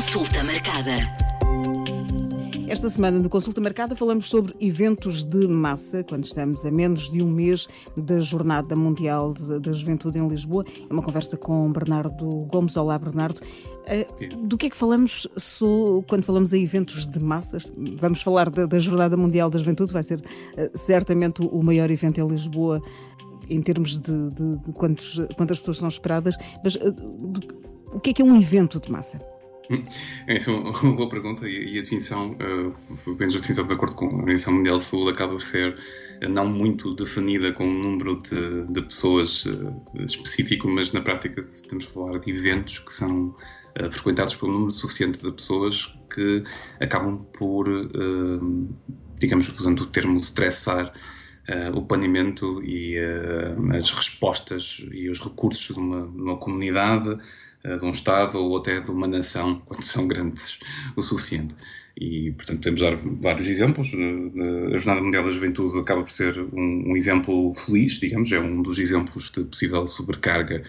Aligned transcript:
Consulta 0.00 0.42
marcada. 0.42 0.94
Esta 2.66 2.88
semana 2.88 3.18
no 3.18 3.28
Consulta 3.28 3.60
Marcada 3.60 3.94
falamos 3.94 4.30
sobre 4.30 4.54
eventos 4.58 5.26
de 5.26 5.46
massa, 5.46 6.02
quando 6.02 6.24
estamos 6.24 6.64
a 6.64 6.70
menos 6.70 7.12
de 7.12 7.22
um 7.22 7.30
mês 7.30 7.68
da 7.94 8.18
Jornada 8.18 8.74
Mundial 8.74 9.34
da 9.34 9.72
Juventude 9.74 10.18
em 10.18 10.26
Lisboa. 10.26 10.64
É 10.88 10.90
uma 10.90 11.02
conversa 11.02 11.36
com 11.36 11.70
Bernardo 11.70 12.26
Gomes. 12.46 12.78
Olá, 12.78 12.98
Bernardo. 12.98 13.42
Eh, 13.84 14.06
do 14.42 14.56
que 14.56 14.68
é 14.68 14.70
que 14.70 14.76
falamos 14.76 15.28
quando 16.08 16.22
falamos 16.22 16.54
em 16.54 16.64
eventos 16.64 17.06
de 17.06 17.22
massas? 17.22 17.70
Vamos 17.98 18.22
falar 18.22 18.48
da, 18.48 18.64
da 18.64 18.78
Jornada 18.78 19.18
Mundial 19.18 19.50
da 19.50 19.58
Juventude, 19.58 19.92
vai 19.92 20.02
ser 20.02 20.24
eh, 20.56 20.70
certamente 20.74 21.42
o 21.42 21.62
maior 21.62 21.90
evento 21.90 22.18
em 22.18 22.26
Lisboa 22.26 22.80
em 23.50 23.60
termos 23.60 23.98
de, 23.98 24.30
de, 24.30 24.56
de 24.64 24.72
quantos, 24.72 25.20
quantas 25.36 25.58
pessoas 25.58 25.76
são 25.76 25.88
esperadas, 25.88 26.38
mas 26.64 26.76
eh, 26.76 26.90
o 27.92 28.00
que 28.00 28.08
é 28.08 28.12
que 28.14 28.22
é 28.22 28.24
um 28.24 28.40
evento 28.40 28.80
de 28.80 28.90
massa? 28.90 29.18
É 30.26 30.38
uma 30.82 30.96
boa 30.96 31.08
pergunta 31.08 31.48
e, 31.48 31.78
a 31.78 31.82
definição, 31.82 32.32
uh, 32.32 33.14
menos 33.18 33.36
a 33.36 33.38
definição 33.38 33.66
de 33.66 33.74
acordo 33.74 33.94
com 33.94 34.06
a 34.06 34.14
Organização 34.14 34.54
Mundial 34.54 34.78
de 34.78 34.84
Saúde, 34.84 35.12
acaba 35.12 35.32
por 35.34 35.42
ser 35.42 35.76
eh, 36.20 36.28
não 36.28 36.48
muito 36.48 36.92
definida 36.94 37.52
com 37.52 37.64
um 37.64 37.82
número 37.82 38.20
de, 38.20 38.64
de 38.72 38.82
pessoas 38.82 39.46
uh, 39.46 39.80
específico, 40.04 40.68
mas 40.68 40.90
na 40.90 41.00
prática 41.00 41.40
estamos 41.40 41.84
a 41.84 41.88
falar 41.88 42.18
de 42.18 42.30
eventos 42.30 42.80
que 42.80 42.92
são 42.92 43.34
frequentados 43.92 44.34
por 44.34 44.48
um 44.48 44.52
número 44.52 44.72
suficiente 44.72 45.22
de 45.22 45.30
pessoas 45.30 45.94
que 46.12 46.42
acabam 46.80 47.24
por, 47.38 47.68
digamos, 49.16 49.48
usando 49.48 49.82
o 49.82 49.86
termo 49.86 50.16
estressar, 50.18 50.92
Uh, 51.48 51.76
o 51.76 51.82
planeamento 51.82 52.62
e 52.62 52.96
as 53.76 53.90
respostas 53.90 54.86
e 54.92 55.08
os 55.08 55.18
recursos 55.18 55.74
de 55.74 55.80
uma, 55.80 56.02
de 56.06 56.20
uma 56.20 56.36
comunidade, 56.36 57.18
de 57.64 57.84
um 57.84 57.90
Estado 57.90 58.38
ou 58.38 58.56
até 58.56 58.80
de 58.80 58.90
uma 58.90 59.06
nação, 59.06 59.60
quando 59.66 59.82
são 59.82 60.08
grandes 60.08 60.58
o 60.96 61.02
suficiente. 61.02 61.54
E, 61.96 62.32
portanto, 62.32 62.58
podemos 62.58 62.80
dar 62.80 62.96
vários 62.96 63.46
exemplos. 63.46 63.88
A 64.72 64.76
Jornada 64.76 65.02
Mundial 65.02 65.24
da 65.24 65.30
Juventude 65.30 65.78
acaba 65.78 66.02
por 66.02 66.10
ser 66.10 66.38
um, 66.38 66.92
um 66.92 66.96
exemplo 66.96 67.52
feliz, 67.54 68.00
digamos, 68.00 68.32
é 68.32 68.40
um 68.40 68.62
dos 68.62 68.78
exemplos 68.78 69.30
de 69.30 69.44
possível 69.44 69.86
sobrecarga 69.86 70.62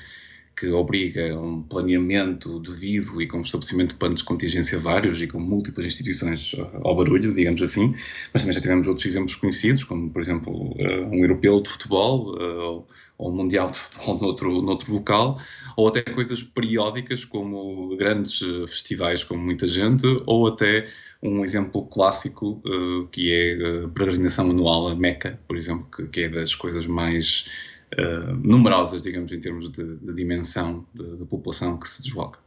que 0.56 0.68
obriga 0.70 1.40
um 1.40 1.64
planeamento 1.64 2.60
devido 2.60 3.22
e 3.22 3.28
com 3.28 3.40
um 3.40 3.42
estabelecimento 3.42 3.90
de 3.90 3.96
planos 3.96 4.20
de 4.20 4.26
contingência 4.26 4.78
vários 4.78 5.22
e 5.22 5.28
com 5.28 5.40
múltiplas 5.40 5.86
instituições 5.86 6.56
ao 6.84 6.96
barulho, 6.96 7.34
digamos 7.34 7.62
assim, 7.62 7.94
mas 8.34 8.44
também 8.44 8.54
já 8.54 8.62
tivemos 8.62 8.88
outros 8.88 9.06
exemplos 9.06 9.36
conhecidos, 9.36 9.84
como 9.84 10.10
por 10.10 10.22
exemplo 10.22 10.76
eh, 10.78 11.02
um 11.02 11.16
europeu 11.16 11.62
de 11.62 11.70
futebol 11.70 12.38
eh, 12.40 12.86
ou 13.18 13.32
um 13.32 13.36
mundial 13.36 13.72
de 13.72 13.80
futebol 13.80 14.20
noutro, 14.22 14.62
noutro 14.62 14.94
local, 14.94 15.40
ou 15.76 15.88
até 15.88 16.02
coisas 16.02 16.44
periódicas 16.44 17.26
como 17.26 17.96
grandes 17.96 18.42
eh, 18.42 18.68
festivais 18.68 19.24
com 19.24 19.38
muita 19.38 19.68
gente, 19.68 20.06
ou 20.26 20.48
até 20.48 20.86
um 21.24 21.44
exemplo 21.44 21.86
clássico 21.86 22.64
que 23.12 23.32
é 23.32 23.84
a 23.84 23.88
peregrinação 23.90 24.50
anual 24.50 24.88
a 24.88 24.96
Meca, 24.96 25.40
por 25.48 25.56
exemplo, 25.56 25.88
que 26.08 26.22
é 26.22 26.30
das 26.30 26.56
coisas 26.56 26.88
mais 26.88 27.80
uh, 27.98 28.36
numerosas, 28.44 29.02
digamos, 29.02 29.32
em 29.32 29.40
termos 29.40 29.70
de, 29.70 29.96
de 29.96 30.14
dimensão 30.14 30.86
da 30.94 31.26
população 31.26 31.78
que 31.78 31.88
se 31.88 32.02
desloca. 32.02 32.40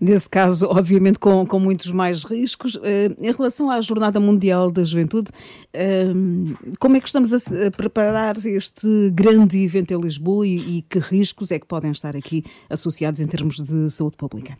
Nesse 0.00 0.28
caso, 0.28 0.66
obviamente, 0.66 1.18
com, 1.18 1.46
com 1.46 1.60
muitos 1.60 1.90
mais 1.92 2.24
riscos. 2.24 2.74
Uh, 2.74 3.14
em 3.18 3.32
relação 3.32 3.70
à 3.70 3.80
Jornada 3.80 4.18
Mundial 4.18 4.70
da 4.70 4.82
Juventude, 4.82 5.30
uh, 5.30 6.76
como 6.78 6.96
é 6.96 7.00
que 7.00 7.06
estamos 7.06 7.32
a, 7.32 7.36
a, 7.36 7.70
preparar 7.70 8.36
este 8.44 9.10
grande 9.10 9.62
evento 9.62 9.92
em 9.92 10.00
Lisboa 10.00 10.46
e, 10.46 10.78
e, 10.78 10.82
que 10.82 10.98
riscos 10.98 11.50
é 11.52 11.58
que 11.58 11.66
podem 11.66 11.92
estar 11.92 12.16
aqui 12.16 12.44
associados 12.68 13.20
em 13.20 13.26
termos 13.26 13.56
de 13.56 13.90
saúde 13.90 14.16
pública? 14.16 14.58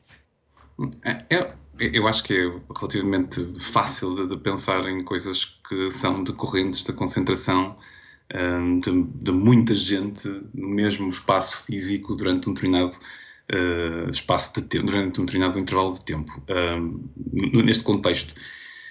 É, 1.05 1.25
é, 1.37 1.53
eu 1.81 2.07
acho 2.07 2.23
que 2.23 2.35
é 2.35 2.53
relativamente 2.77 3.55
fácil 3.59 4.15
de, 4.15 4.29
de 4.29 4.37
pensar 4.37 4.89
em 4.89 5.03
coisas 5.03 5.45
que 5.69 5.91
são 5.91 6.23
decorrentes 6.23 6.85
da 6.85 6.93
concentração 6.93 7.77
de, 8.83 9.03
de, 9.23 9.33
muita 9.33 9.75
gente 9.75 10.29
no 10.53 10.69
mesmo 10.69 11.09
espaço 11.09 11.65
físico 11.65 12.15
durante 12.15 12.49
um 12.49 12.53
determinado 12.53 12.95
uh, 12.95 14.11
espaço 14.11 14.61
de 14.61 14.63
tempo, 14.69 14.87
durante 14.87 15.21
um 15.21 15.25
determinado 15.25 15.59
intervalo 15.59 15.93
de 15.93 16.05
tempo. 16.05 16.43
neste 17.35 17.85
contexto, 17.85 18.35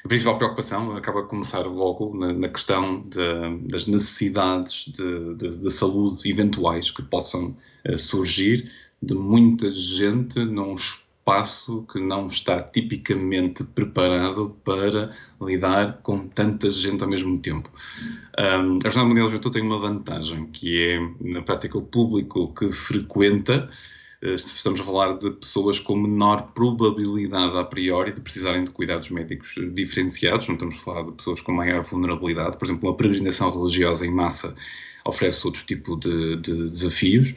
a 0.04 0.08
principal 0.08 0.38
preocupação 0.38 0.96
acaba 0.96 1.20
a 1.20 1.24
começar 1.24 1.66
logo 1.66 2.18
na, 2.18 2.34
na 2.34 2.48
questão 2.48 3.02
de, 3.02 3.68
das 3.68 3.88
necessidades 3.88 4.86
de, 4.88 5.36
de, 5.36 5.58
de, 5.58 5.72
saúde 5.72 6.30
eventuais 6.30 6.90
que 6.90 7.04
possam 7.04 7.56
uh, 7.88 7.98
surgir 7.98 8.70
de 9.02 9.14
muita 9.14 9.70
gente 9.70 10.40
num 10.40 10.74
espaço 10.76 11.07
espaço 11.28 11.86
que 11.92 12.00
não 12.00 12.28
está 12.28 12.62
tipicamente 12.62 13.64
preparado 13.66 14.58
para 14.64 15.12
lidar 15.42 16.00
com 16.02 16.28
tanta 16.28 16.72
gente 16.72 17.04
ao 17.04 17.10
mesmo 17.10 17.38
tempo. 17.40 17.70
Um, 18.40 18.80
a 18.84 18.90
Jornada 18.90 19.08
Mundial 19.10 19.26
da 19.26 19.32
Juventude 19.32 19.54
tem 19.56 19.62
uma 19.62 19.80
vantagem, 19.80 20.46
que 20.46 20.82
é, 20.82 21.34
na 21.34 21.42
prática, 21.42 21.78
o 21.78 21.82
público 21.82 22.54
que 22.54 22.70
frequenta 22.70 23.70
eh, 24.22 24.36
estamos 24.36 24.80
a 24.80 24.84
falar 24.84 25.18
de 25.18 25.32
pessoas 25.32 25.82
com 25.82 25.98
menor 25.98 26.54
probabilidade 26.54 27.58
a 27.58 27.64
priori 27.66 28.14
de 28.14 28.22
precisarem 28.22 28.64
de 28.64 28.72
cuidados 28.72 29.10
médicos 29.10 29.56
diferenciados, 29.74 30.48
não 30.48 30.56
estamos 30.56 30.78
a 30.78 30.80
falar 30.80 31.04
de 31.04 31.12
pessoas 31.12 31.42
com 31.42 31.52
maior 31.52 31.84
vulnerabilidade. 31.84 32.58
Por 32.58 32.66
exemplo, 32.66 32.90
uma 32.90 32.96
peregrinação 32.96 33.52
religiosa 33.52 34.06
em 34.06 34.12
massa 34.14 34.56
oferece 35.06 35.46
outro 35.46 35.64
tipo 35.66 35.98
de, 35.98 36.38
de 36.38 36.70
desafios. 36.70 37.34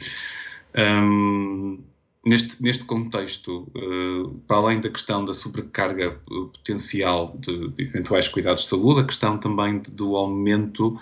Um, 0.77 1.90
neste, 2.25 2.61
neste 2.61 2.83
contexto, 2.83 3.67
uh, 3.75 4.29
para 4.47 4.57
além 4.57 4.79
da 4.79 4.89
questão 4.89 5.25
da 5.25 5.33
sobrecarga 5.33 6.11
potencial 6.25 7.35
de, 7.39 7.69
de, 7.69 7.83
eventuais 7.83 8.27
cuidados 8.27 8.63
de 8.63 8.69
saúde, 8.69 8.99
a 8.99 9.03
questão 9.03 9.37
também 9.37 9.81
do 9.93 10.15
aumento 10.15 10.99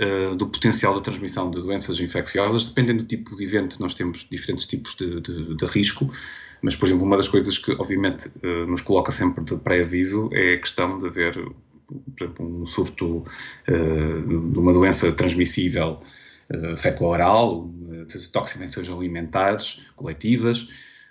uh, 0.00 0.34
do 0.36 0.46
potencial 0.46 0.94
da 0.94 1.00
transmissão 1.00 1.50
de 1.50 1.60
doenças 1.60 1.98
infecciosas, 2.00 2.68
dependendo 2.68 3.02
do 3.02 3.08
tipo 3.08 3.34
de 3.34 3.44
evento, 3.44 3.76
nós 3.80 3.94
temos 3.94 4.26
diferentes 4.30 4.66
tipos 4.66 4.94
de, 4.94 5.20
de, 5.20 5.56
de 5.56 5.66
risco, 5.66 6.08
mas, 6.62 6.76
por 6.76 6.86
exemplo, 6.86 7.04
uma 7.04 7.16
das 7.16 7.28
coisas 7.28 7.58
que, 7.58 7.72
obviamente, 7.72 8.30
nos 8.68 8.80
coloca 8.80 9.10
sempre 9.10 9.42
de 9.42 9.56
pré-aviso 9.56 10.30
é 10.32 10.54
a 10.54 10.58
questão 10.58 10.96
de 10.96 11.08
haver, 11.08 11.34
por 11.34 12.04
exemplo, 12.16 12.60
um 12.60 12.64
surto 12.64 13.24
de 13.66 14.60
uma 14.60 14.72
doença 14.72 15.10
transmissível 15.10 15.98
uh, 16.54 16.76
feco-oral, 16.76 17.70
de 18.06 18.28
toxicações 18.30 18.90
alimentares 18.90 19.82
coletivas, 19.94 20.68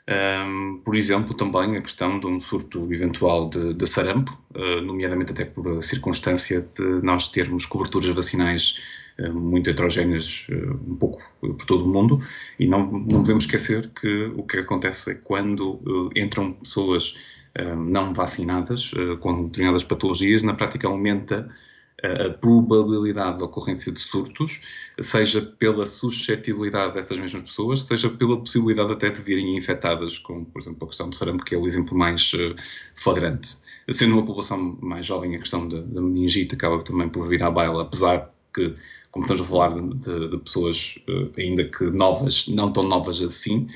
um, 0.09 0.81
por 0.84 0.96
exemplo, 0.96 1.34
também 1.35 1.78
a 1.78 1.81
questão 1.81 2.19
de 2.19 2.25
um 2.25 2.40
surto 2.40 2.91
eventual 2.91 3.50
de, 3.50 3.74
de 3.74 3.88
sarampo, 3.88 4.38
uh, 4.56 4.81
nomeadamente 4.81 5.31
até 5.31 5.46
por 5.46 5.78
a 5.78 5.81
circunstância 5.81 6.62
de 6.62 7.02
nós 7.03 7.29
termos 7.29 7.66
coberturas 7.66 8.09
vacinais 8.09 8.81
uh, 9.19 9.34
muito 9.34 9.69
heterogéneas 9.69 10.47
uh, 10.50 10.91
um 10.91 10.96
pouco 10.96 11.22
por 11.40 11.66
todo 11.66 11.85
o 11.85 11.88
mundo, 11.88 12.19
e 12.59 12.68
não, 12.68 12.91
não 12.91 13.22
podemos 13.22 13.46
esquecer 13.46 13.90
que 13.90 14.25
o 14.35 14.44
que 14.44 14.58
acontece 14.58 15.12
é 15.12 15.16
quando 15.16 16.12
entram 16.16 16.53
pessoas 16.53 17.16
não 17.75 18.13
vacinadas 18.13 18.91
com 19.19 19.44
determinadas 19.44 19.84
patologias, 19.84 20.41
na 20.41 20.53
prática 20.53 20.88
aumenta 20.88 21.50
a 22.03 22.29
probabilidade 22.31 23.38
de 23.38 23.44
ocorrência 23.44 23.91
de 23.91 24.00
surtos, 24.00 24.62
seja 25.00 25.41
pela 25.41 25.85
suscetibilidade 25.85 26.94
dessas 26.94 27.17
mesmas 27.17 27.44
pessoas, 27.44 27.84
seja 27.84 28.09
pela 28.09 28.38
possibilidade 28.38 28.91
até 28.91 29.09
de 29.09 29.22
virem 29.22 29.56
infectadas, 29.56 30.17
como, 30.17 30.45
por 30.45 30.61
exemplo, 30.61 30.85
a 30.85 30.88
questão 30.88 31.09
do 31.09 31.16
sarampo, 31.16 31.45
que 31.45 31.53
é 31.53 31.57
o 31.57 31.67
exemplo 31.67 31.97
mais 31.97 32.34
uh, 32.34 32.56
flagrante. 32.95 33.57
Sendo 33.90 34.13
uma 34.13 34.25
população 34.25 34.78
mais 34.81 35.06
jovem, 35.06 35.35
a 35.35 35.40
questão 35.40 35.67
da, 35.67 35.79
da 35.79 36.01
meningite 36.01 36.56
acaba 36.56 36.81
também 36.84 37.09
por 37.09 37.28
vir 37.28 37.44
à 37.44 37.51
baila, 37.51 37.84
apesar 37.84 38.29
que, 38.53 38.73
como 39.11 39.25
estamos 39.25 39.41
a 39.41 39.45
falar 39.45 39.79
de, 39.79 39.97
de, 39.97 40.29
de 40.29 40.38
pessoas 40.38 41.00
uh, 41.07 41.31
ainda 41.38 41.63
que 41.66 41.85
novas, 41.85 42.47
não 42.47 42.72
tão 42.72 42.84
novas 42.84 43.22
assim, 43.22 43.67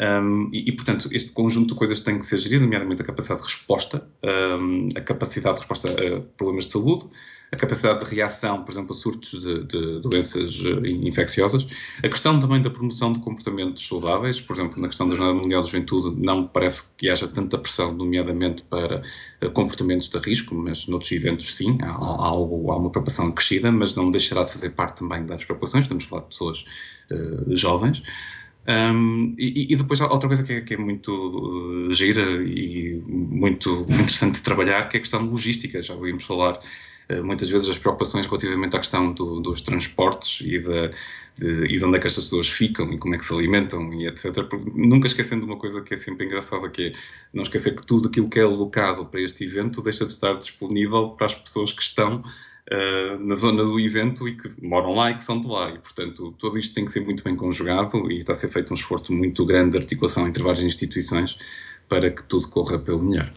um, 0.00 0.48
e, 0.52 0.68
e, 0.68 0.72
portanto, 0.72 1.08
este 1.12 1.32
conjunto 1.32 1.68
de 1.68 1.74
coisas 1.74 2.00
tem 2.00 2.18
que 2.18 2.24
ser 2.24 2.36
gerido, 2.38 2.64
nomeadamente 2.64 3.02
a 3.02 3.04
capacidade 3.04 3.42
de 3.42 3.48
resposta, 3.48 4.08
um, 4.22 4.88
a 4.94 5.00
capacidade 5.00 5.56
de 5.56 5.60
resposta 5.60 5.88
a 5.90 6.20
problemas 6.36 6.66
de 6.66 6.72
saúde, 6.72 7.08
a 7.50 7.56
capacidade 7.56 8.04
de 8.04 8.14
reação, 8.14 8.62
por 8.62 8.70
exemplo, 8.72 8.92
a 8.92 8.94
surtos 8.94 9.30
de, 9.40 9.64
de 9.64 10.00
doenças 10.00 10.62
eh, 10.64 10.88
infecciosas, 10.88 11.66
a 12.02 12.08
questão 12.08 12.38
também 12.38 12.60
da 12.60 12.68
promoção 12.68 13.10
de 13.10 13.20
comportamentos 13.20 13.86
saudáveis, 13.86 14.40
por 14.40 14.54
exemplo, 14.54 14.80
na 14.80 14.88
questão 14.88 15.08
da 15.08 15.14
Jornada 15.14 15.38
Mundial 15.38 15.62
de 15.62 15.70
Juventude, 15.70 16.14
não 16.20 16.46
parece 16.46 16.94
que 16.96 17.08
haja 17.08 17.26
tanta 17.26 17.56
pressão, 17.56 17.92
nomeadamente 17.92 18.62
para 18.62 19.02
uh, 19.42 19.50
comportamentos 19.50 20.08
de 20.08 20.18
risco, 20.18 20.54
mas 20.54 20.86
noutros 20.88 21.10
eventos 21.12 21.56
sim, 21.56 21.78
há, 21.82 21.88
há, 21.88 22.26
algo, 22.26 22.70
há 22.70 22.76
uma 22.76 22.90
preocupação 22.90 23.32
crescida, 23.32 23.72
mas 23.72 23.94
não 23.94 24.10
deixará 24.10 24.44
de 24.44 24.52
fazer 24.52 24.70
parte 24.70 24.98
também 24.98 25.24
das 25.24 25.44
preocupações, 25.44 25.84
estamos 25.84 26.04
a 26.04 26.06
falar 26.06 26.22
de 26.22 26.28
pessoas 26.28 26.64
uh, 27.10 27.56
jovens. 27.56 28.02
Um, 28.68 29.34
e, 29.38 29.72
e, 29.72 29.76
depois 29.76 29.98
outra 30.02 30.28
coisa 30.28 30.44
que 30.44 30.52
é, 30.52 30.60
que 30.60 30.74
é 30.74 30.76
muito 30.76 31.10
uh, 31.10 31.90
gira 31.90 32.20
e 32.42 33.02
muito 33.06 33.86
interessante 33.88 34.34
de 34.34 34.42
trabalhar, 34.42 34.90
que 34.90 34.98
é 34.98 34.98
a 34.98 35.00
questão 35.00 35.24
logística. 35.24 35.82
Já 35.82 35.94
ouvimos 35.94 36.24
falar 36.24 36.58
uh, 37.10 37.24
muitas 37.24 37.48
vezes 37.48 37.66
as 37.70 37.78
preocupações 37.78 38.26
relativamente 38.26 38.76
à 38.76 38.78
questão 38.78 39.10
do, 39.12 39.40
dos 39.40 39.62
transportes 39.62 40.42
e, 40.42 40.58
de, 40.58 40.90
de, 41.38 41.64
e 41.64 41.78
de 41.78 41.84
onde 41.84 41.96
é 41.96 41.98
que 41.98 42.08
estas 42.08 42.24
pessoas 42.24 42.50
ficam 42.50 42.92
e 42.92 42.98
como 42.98 43.14
é 43.14 43.18
que 43.18 43.24
se 43.24 43.32
alimentam 43.32 43.90
e 43.94 44.06
etc. 44.06 44.36
Nunca 44.74 45.06
esquecendo 45.06 45.46
uma 45.46 45.56
coisa 45.56 45.80
que 45.80 45.94
é 45.94 45.96
sempre 45.96 46.26
engraçada, 46.26 46.68
que 46.68 46.88
é 46.88 46.92
não 47.32 47.44
esquecer 47.44 47.74
que 47.74 47.86
tudo 47.86 48.08
aquilo 48.08 48.28
que 48.28 48.38
é 48.38 48.42
alocado 48.42 49.06
para 49.06 49.22
este 49.22 49.44
evento 49.44 49.80
deixa 49.80 50.04
de 50.04 50.10
estar 50.10 50.34
disponível 50.34 51.08
para 51.10 51.24
as 51.24 51.34
pessoas 51.34 51.72
que 51.72 51.80
estão 51.80 52.22
uh, 52.72 53.18
na 53.18 53.34
zona 53.34 53.64
do 53.64 53.78
evento 53.80 54.28
e 54.28 54.36
que 54.36 54.50
moram 54.62 54.94
lá 54.94 55.10
e 55.10 55.14
que 55.14 55.24
são 55.24 55.40
de 55.40 55.48
lá. 55.48 55.70
E, 55.70 55.78
portanto, 55.78 56.34
tudo 56.38 56.58
isto 56.58 56.74
tem 56.74 56.84
que 56.84 56.92
ser 56.92 57.00
muito 57.00 57.22
bem 57.24 57.36
conjugado 57.36 58.10
e 58.10 58.18
está 58.18 58.32
a 58.32 58.36
ser 58.36 58.48
feito 58.48 58.70
um 58.70 58.74
esforço 58.74 59.12
muito 59.12 59.44
grande 59.44 59.72
de 59.72 59.78
articulação 59.78 60.26
entre 60.26 60.42
várias 60.42 60.62
instituições 60.62 61.38
para 61.88 62.10
que 62.10 62.22
tudo 62.22 62.48
corra 62.48 62.78
pelo 62.78 63.02
melhor. 63.02 63.32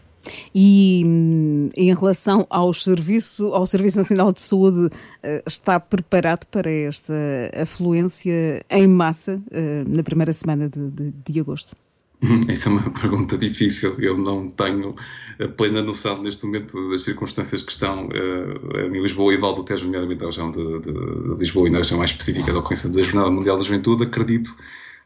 E 0.54 1.02
hum, 1.04 1.68
em 1.76 1.92
relação 1.94 2.46
ao 2.48 2.72
serviço, 2.72 3.46
ao 3.54 3.66
Serviço 3.66 3.98
Nacional 3.98 4.32
de 4.32 4.40
Saúde, 4.40 4.88
eh, 5.22 5.42
está 5.46 5.80
preparado 5.80 6.46
para 6.46 6.70
esta 6.70 7.12
afluência 7.60 8.64
em 8.70 8.86
massa 8.86 9.42
eh, 9.50 9.82
na 9.86 10.02
primeira 10.02 10.32
semana 10.32 10.68
de, 10.68 10.90
de, 10.90 11.10
de 11.10 11.40
agosto? 11.40 11.74
Essa 12.48 12.68
é 12.68 12.72
uma 12.72 12.90
pergunta 12.90 13.36
difícil. 13.36 13.96
Eu 13.98 14.16
não 14.16 14.48
tenho 14.48 14.94
a 15.40 15.48
plena 15.48 15.82
noção 15.82 16.22
neste 16.22 16.44
momento 16.46 16.90
das 16.90 17.02
circunstâncias 17.02 17.62
que 17.62 17.72
estão 17.72 18.06
uh, 18.06 18.80
em 18.80 19.00
Lisboa 19.00 19.34
e 19.34 19.36
Val 19.36 19.54
do 19.54 19.64
Tejo, 19.64 19.84
nomeadamente 19.84 20.20
na 20.20 20.26
região 20.26 20.50
de, 20.50 20.80
de, 20.80 20.92
de, 20.92 21.34
Lisboa 21.36 21.68
e 21.68 21.70
na 21.70 21.78
região 21.78 21.98
mais 21.98 22.10
específica 22.10 22.52
da 22.52 22.60
ocorrência 22.60 22.88
da 22.88 23.02
Jornada 23.02 23.30
Mundial 23.30 23.56
da 23.56 23.64
Juventude. 23.64 24.04
Acredito 24.04 24.54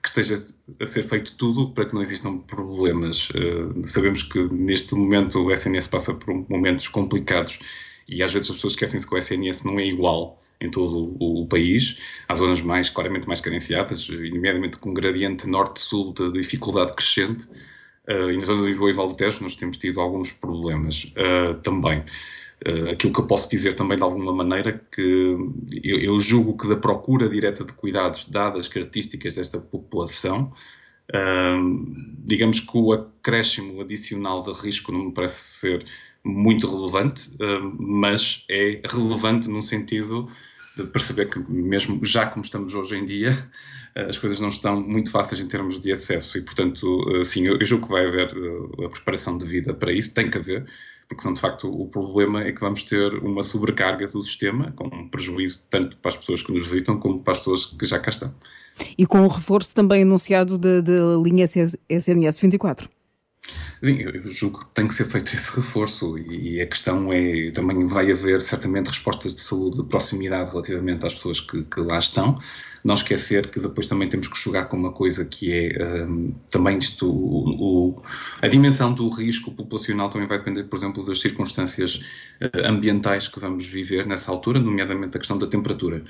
que 0.02 0.08
esteja 0.08 0.36
a 0.78 0.86
ser 0.86 1.02
feito 1.02 1.34
tudo 1.36 1.70
para 1.70 1.86
que 1.86 1.94
não 1.94 2.02
existam 2.02 2.38
problemas. 2.38 3.30
Uh, 3.30 3.86
sabemos 3.86 4.22
que 4.22 4.42
neste 4.52 4.94
momento 4.94 5.38
o 5.38 5.50
SNS 5.50 5.86
passa 5.86 6.14
por 6.14 6.34
momentos 6.48 6.88
complicados 6.88 7.58
e 8.08 8.22
às 8.22 8.32
vezes 8.32 8.50
as 8.50 8.56
pessoas 8.56 8.72
esquecem-se 8.74 9.06
que 9.06 9.14
o 9.14 9.18
SNS 9.18 9.64
não 9.64 9.78
é 9.78 9.86
igual 9.86 10.40
em 10.60 10.70
todo 10.70 11.16
o, 11.20 11.42
o, 11.42 11.46
país. 11.46 11.98
Há 12.28 12.34
zonas 12.34 12.62
mais, 12.62 12.88
claramente 12.88 13.26
mais 13.26 13.40
carenciadas, 13.40 14.08
nomeadamente 14.08 14.78
com 14.78 14.90
um 14.90 14.94
gradiente 14.94 15.48
norte-sul 15.48 16.12
de 16.12 16.32
dificuldade 16.32 16.94
crescente. 16.94 17.46
Uh, 18.08 18.30
e 18.30 18.36
na 18.36 18.44
zona 18.44 18.62
de 18.62 18.68
Lisboa 18.68 18.90
e 18.90 18.92
Val 18.92 19.08
do 19.08 19.14
Tejo 19.14 19.42
nós 19.42 19.56
temos 19.56 19.78
tido 19.78 20.00
alguns 20.00 20.32
problemas 20.32 21.12
uh, 21.16 21.54
também. 21.62 22.04
Uh, 22.66 22.90
aquilo 22.92 23.12
que 23.12 23.20
eu 23.20 23.26
posso 23.26 23.50
dizer 23.50 23.74
também 23.74 23.98
de 23.98 24.04
alguma 24.04 24.32
maneira 24.32 24.80
que 24.90 25.36
eu, 25.84 25.98
eu, 25.98 26.20
julgo 26.20 26.56
que 26.56 26.68
da 26.68 26.76
procura 26.76 27.28
direta 27.28 27.64
de 27.64 27.72
cuidados, 27.72 28.24
dadas 28.24 28.60
as 28.62 28.68
características 28.68 29.34
desta 29.34 29.58
população, 29.58 30.52
digamos 32.24 32.58
que 32.58 32.76
o 32.76 32.92
acréscimo 32.92 33.80
adicional 33.80 34.40
de 34.40 34.52
risco 34.52 34.90
não 34.90 35.04
me 35.04 35.12
parece 35.12 35.60
ser 35.60 35.86
muito 36.26 36.66
relevante, 36.66 37.30
mas 37.78 38.44
é 38.50 38.82
relevante 38.84 39.48
num 39.48 39.62
sentido 39.62 40.28
de 40.76 40.84
perceber 40.84 41.30
que 41.30 41.38
mesmo 41.50 42.04
já 42.04 42.26
como 42.26 42.44
estamos 42.44 42.74
hoje 42.74 42.96
em 42.96 43.04
dia, 43.04 43.30
eh, 43.94 44.06
as 44.08 44.18
coisas 44.18 44.38
não 44.38 44.50
estão 44.50 44.80
muito 44.82 45.10
fáceis 45.10 45.40
em 45.40 45.48
termos 45.48 45.80
de 45.80 45.90
acesso 45.90 46.36
e, 46.36 46.42
portanto, 46.42 46.86
eh, 47.16 47.24
sim, 47.24 47.46
eu, 47.46 47.58
julgo 47.64 47.86
que 47.86 47.92
vai 47.92 48.06
haver 48.06 48.30
eh, 48.36 48.84
a 48.84 48.88
preparação 48.90 49.38
de 49.38 49.46
vida 49.46 49.72
para 49.72 49.90
isso, 49.90 50.12
tem 50.12 50.30
que 50.30 50.36
haver, 50.36 50.66
porque 51.08 51.22
senão, 51.22 51.32
de 51.32 51.40
facto, 51.40 51.66
o 51.68 51.88
problema 51.88 52.42
é 52.44 52.52
que 52.52 52.60
vamos 52.60 52.82
ter 52.82 53.14
uma 53.14 53.42
sobrecarga 53.42 54.06
do 54.06 54.20
sistema, 54.22 54.70
com 54.72 54.86
um 54.86 55.08
prejuízo 55.08 55.62
tanto 55.70 55.96
para 55.96 56.10
as 56.10 56.16
pessoas 56.16 56.42
que 56.42 56.52
nos 56.52 56.70
visitam 56.70 57.00
como 57.00 57.22
para 57.22 57.32
as 57.32 57.38
pessoas 57.38 57.64
que 57.64 57.86
já 57.86 57.98
cá 57.98 58.10
estão. 58.10 58.34
E 58.98 59.06
com 59.06 59.22
o 59.22 59.28
reforço 59.28 59.74
também 59.74 60.02
anunciado 60.02 60.58
da 60.58 61.16
linha 61.22 61.46
SNS 61.88 62.40
24. 62.40 62.95
Sim, 63.82 64.00
eu 64.00 64.22
julgo 64.24 64.60
que 64.60 64.74
tem 64.74 64.86
que 64.86 64.94
ser 64.94 65.04
feito 65.04 65.28
esse 65.36 65.54
reforço 65.54 66.18
e 66.18 66.60
a 66.60 66.66
questão 66.66 67.12
é, 67.12 67.50
também 67.50 67.86
vai 67.86 68.10
haver 68.10 68.40
certamente 68.40 68.88
respostas 68.88 69.34
de 69.34 69.42
saúde 69.42 69.76
de 69.78 69.84
proximidade 69.84 70.50
relativamente 70.50 71.04
às 71.04 71.14
pessoas 71.14 71.40
que, 71.40 71.62
que 71.64 71.80
lá 71.80 71.98
estão. 71.98 72.38
Não 72.82 72.94
esquecer 72.94 73.48
que 73.48 73.60
depois 73.60 73.86
também 73.86 74.08
temos 74.08 74.28
que 74.28 74.38
jogar 74.38 74.66
com 74.66 74.76
uma 74.76 74.92
coisa 74.92 75.24
que 75.24 75.52
é 75.52 76.06
um, 76.06 76.32
também 76.48 76.78
isto, 76.78 77.10
o, 77.10 77.90
o, 77.90 78.02
a 78.40 78.48
dimensão 78.48 78.92
do 78.94 79.08
risco 79.10 79.50
populacional 79.50 80.08
também 80.08 80.28
vai 80.28 80.38
depender, 80.38 80.64
por 80.64 80.76
exemplo, 80.76 81.04
das 81.04 81.20
circunstâncias 81.20 81.96
uh, 82.40 82.64
ambientais 82.64 83.28
que 83.28 83.40
vamos 83.40 83.66
viver 83.66 84.06
nessa 84.06 84.30
altura, 84.30 84.60
nomeadamente 84.60 85.16
a 85.16 85.18
questão 85.18 85.36
da 85.36 85.48
temperatura. 85.48 86.02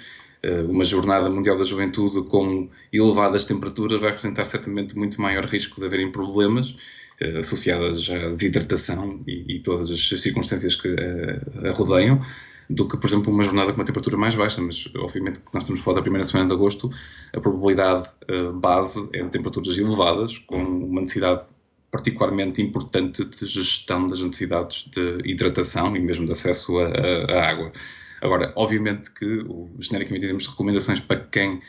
Uh, 0.45 0.71
uma 0.71 0.85
jornada 0.85 1.31
mundial 1.31 1.57
da 1.57 1.65
juventude 1.65 2.23
com 2.29 2.69
elevadas 2.93 3.47
temperaturas 3.47 4.01
vai 4.01 4.11
representar 4.11 4.45
certamente 4.45 4.97
muito 4.97 5.21
maior 5.21 5.47
risco 5.47 5.81
de 5.81 5.87
haverem 5.87 6.13
problemas 6.13 6.77
eh, 6.77 7.06
associadas 7.39 8.09
à 8.11 8.31
desidratação 8.31 9.23
e, 9.27 9.57
e, 9.57 9.61
todas 9.61 9.91
as 9.91 10.09
circunstâncias 10.21 10.77
que 10.77 10.89
a, 10.89 11.69
a 11.69 11.73
rodeiam, 11.73 12.21
do 12.69 12.87
que, 12.89 12.97
por 12.97 13.07
exemplo, 13.07 13.33
uma 13.33 13.45
jornada 13.45 13.73
com 13.73 13.79
uma 13.79 13.85
temperatura 13.85 14.17
mais 14.17 14.35
baixa. 14.35 14.61
Mas, 14.61 14.89
obviamente, 14.97 15.39
que 15.39 15.55
nós 15.55 15.63
estamos 15.63 15.81
fora 15.81 15.97
da 15.97 16.03
primeira 16.03 16.25
semana 16.25 16.49
de 16.49 16.55
agosto, 16.55 16.91
a 17.33 17.41
probabilidade 17.41 18.09
uh, 18.31 18.53
base 18.53 19.09
é 19.13 19.23
de 19.23 19.31
temperaturas 19.31 19.79
elevadas, 19.79 20.39
com 20.39 20.63
uma 20.63 21.01
necessidade 21.01 21.45
particularmente 21.91 22.61
importante 22.61 23.25
de 23.25 23.47
gestão 23.47 24.07
das 24.07 24.21
necessidades 24.21 24.91
de 24.91 25.21
hidratação 25.25 25.97
e 25.97 26.01
mesmo 26.01 26.27
de 26.27 26.33
acesso 26.33 26.77
à 26.79 27.49
água. 27.49 27.73
Agora, 28.21 28.53
obviamente 28.57 29.11
que, 29.13 29.45
genericamente, 29.79 30.27
temos 30.27 30.47
recomendações 30.47 31.01
para 31.01 31.21
quem 31.21 31.61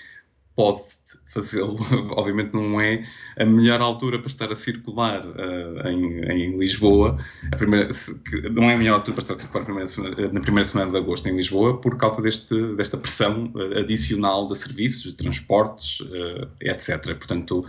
pode 0.57 0.81
fazê-lo, 1.27 1.77
obviamente 2.17 2.51
não 2.51 2.81
é 2.81 3.03
a 3.37 3.45
melhor 3.45 3.79
altura 3.79 4.17
para 4.17 4.27
estar 4.27 4.51
a 4.51 4.55
circular 4.55 5.23
uh, 5.23 5.87
em, 5.87 6.19
em, 6.31 6.57
Lisboa, 6.57 7.15
primeira, 7.57 7.91
não 8.51 8.63
é 8.63 8.73
a 8.73 8.77
melhor 8.77 8.95
altura 8.95 9.13
para 9.17 9.21
estar 9.21 9.35
a 9.35 9.37
circular 9.37 9.63
primeira 9.63 9.85
semana, 9.85 10.33
na 10.33 10.41
primeira 10.41 10.67
semana 10.67 10.89
de 10.89 10.97
agosto 10.97 11.29
em 11.29 11.35
Lisboa 11.35 11.79
por 11.79 11.95
causa 11.95 12.23
deste, 12.23 12.59
desta 12.75 12.97
pressão 12.97 13.51
uh, 13.53 13.77
adicional 13.77 14.47
de 14.47 14.57
serviços, 14.57 15.03
de 15.03 15.13
transportes, 15.13 15.99
uh, 15.99 16.49
etc. 16.61 17.15
Portanto, 17.15 17.63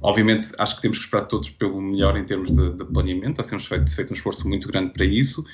obviamente 0.00 0.52
acho 0.58 0.76
que 0.76 0.82
temos 0.82 0.98
que 0.98 1.04
esperar 1.06 1.26
todos 1.26 1.50
pelo 1.50 1.82
melhor 1.82 2.16
em 2.16 2.24
termos 2.24 2.52
de, 2.52 2.70
de 2.70 2.84
planeamento, 2.84 3.40
há 3.40 3.44
temos 3.44 3.66
feito, 3.66 3.92
feito 3.92 4.10
um 4.10 4.14
esforço 4.14 4.48
muito 4.48 4.68
grande 4.68 4.92
para 4.92 5.04
isso. 5.04 5.44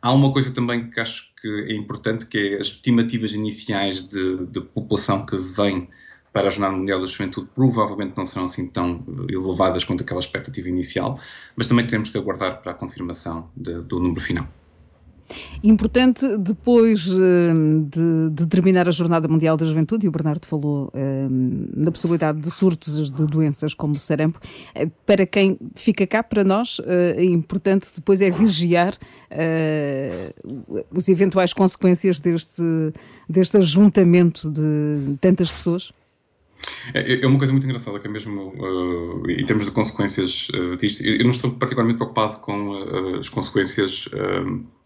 Há 0.00 0.12
uma 0.12 0.32
coisa 0.32 0.54
também 0.54 0.88
que 0.88 1.00
acho 1.00 1.32
que 1.40 1.48
é 1.48 1.74
importante, 1.74 2.26
que 2.26 2.38
é 2.38 2.60
as 2.60 2.68
estimativas 2.68 3.32
iniciais 3.32 4.06
de, 4.06 4.46
de 4.46 4.60
população 4.60 5.26
que 5.26 5.36
vem 5.36 5.88
para 6.32 6.48
a 6.48 6.50
Jornada 6.50 6.76
Mundial 6.76 7.00
da 7.00 7.06
Juventude 7.06 7.48
provavelmente 7.54 8.16
não 8.16 8.24
serão 8.24 8.46
assim 8.46 8.66
tão 8.66 9.04
elevadas 9.28 9.84
quanto 9.84 10.02
aquela 10.02 10.20
expectativa 10.20 10.68
inicial, 10.68 11.18
mas 11.56 11.66
também 11.66 11.86
teremos 11.86 12.10
que 12.10 12.18
aguardar 12.18 12.62
para 12.62 12.72
a 12.72 12.74
confirmação 12.74 13.50
de, 13.56 13.80
do 13.82 14.00
número 14.00 14.20
final. 14.20 14.46
Importante, 15.62 16.26
depois 16.38 17.06
eh, 17.08 17.54
de, 17.88 18.30
de, 18.30 18.46
terminar 18.46 18.88
a 18.88 18.90
Jornada 18.90 19.28
Mundial 19.28 19.56
da 19.56 19.64
Juventude, 19.64 20.06
e 20.06 20.08
o 20.08 20.12
Bernardo 20.12 20.46
falou 20.46 20.90
eh, 20.92 21.26
na 21.74 21.90
possibilidade 21.90 22.40
de 22.40 22.50
surtos 22.50 23.10
de 23.10 23.26
doenças 23.26 23.72
como 23.72 23.94
o 23.94 23.98
sarampo, 23.98 24.40
eh, 24.74 24.88
para 25.06 25.24
quem 25.26 25.58
fica 25.74 26.06
cá, 26.06 26.22
para 26.22 26.44
nós, 26.44 26.80
é 26.86 27.24
importante 27.24 27.90
depois 27.94 28.20
é 28.20 28.30
vigiar 28.30 28.96
os 30.90 31.08
eventuais 31.08 31.52
consequências 31.52 32.20
deste, 32.20 32.62
deste 33.28 33.56
ajuntamento 33.56 34.50
de 34.50 35.16
tantas 35.20 35.50
pessoas? 35.50 35.92
É, 36.94 37.24
é 37.24 37.26
uma 37.26 37.38
coisa 37.38 37.52
muito 37.52 37.64
engraçada 37.64 37.98
que 37.98 38.06
é 38.06 38.10
mesmo, 38.10 38.54
uh, 38.56 39.30
em 39.30 39.44
termos 39.44 39.66
de 39.66 39.72
consequências 39.72 40.48
uh, 40.50 40.76
disto, 40.76 41.04
eu 41.04 41.24
não 41.24 41.30
estou 41.30 41.50
particularmente 41.52 41.98
preocupado 41.98 42.38
com 42.38 42.70
uh, 42.70 43.18
as 43.18 43.28
consequências 43.28 44.08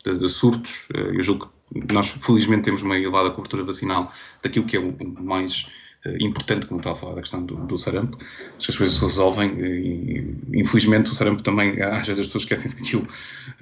de, 0.04 0.18
de, 0.18 0.28
surtos. 0.28 0.88
eu 0.94 1.20
julgo 1.20 1.50
que 1.72 1.92
nós, 1.92 2.10
felizmente, 2.10 2.62
temos 2.62 2.82
uma 2.82 2.96
elevada 2.96 3.30
cobertura 3.30 3.64
vacinal 3.64 4.12
daquilo 4.42 4.66
que 4.66 4.76
é 4.76 4.80
o 4.80 4.94
mais 5.20 5.66
eh, 5.66 5.85
importante, 6.20 6.66
como 6.66 6.80
estava 6.80 6.96
a 6.96 6.98
falar 6.98 7.14
da 7.14 7.20
questão 7.20 7.44
do, 7.44 7.56
do 7.56 7.78
sarampo. 7.78 8.16
Acho 8.56 8.66
que 8.66 8.70
as 8.70 8.78
coisas 8.78 8.96
se 8.96 9.04
resolvem 9.04 9.50
e, 9.58 10.60
infelizmente, 10.60 11.10
o 11.10 11.14
sarampo 11.14 11.42
também, 11.42 11.80
às 11.82 12.06
vezes 12.06 12.20
as 12.20 12.26
pessoas 12.26 12.42
esquecem-se 12.44 12.76
que 12.76 12.82
aquilo 12.82 13.06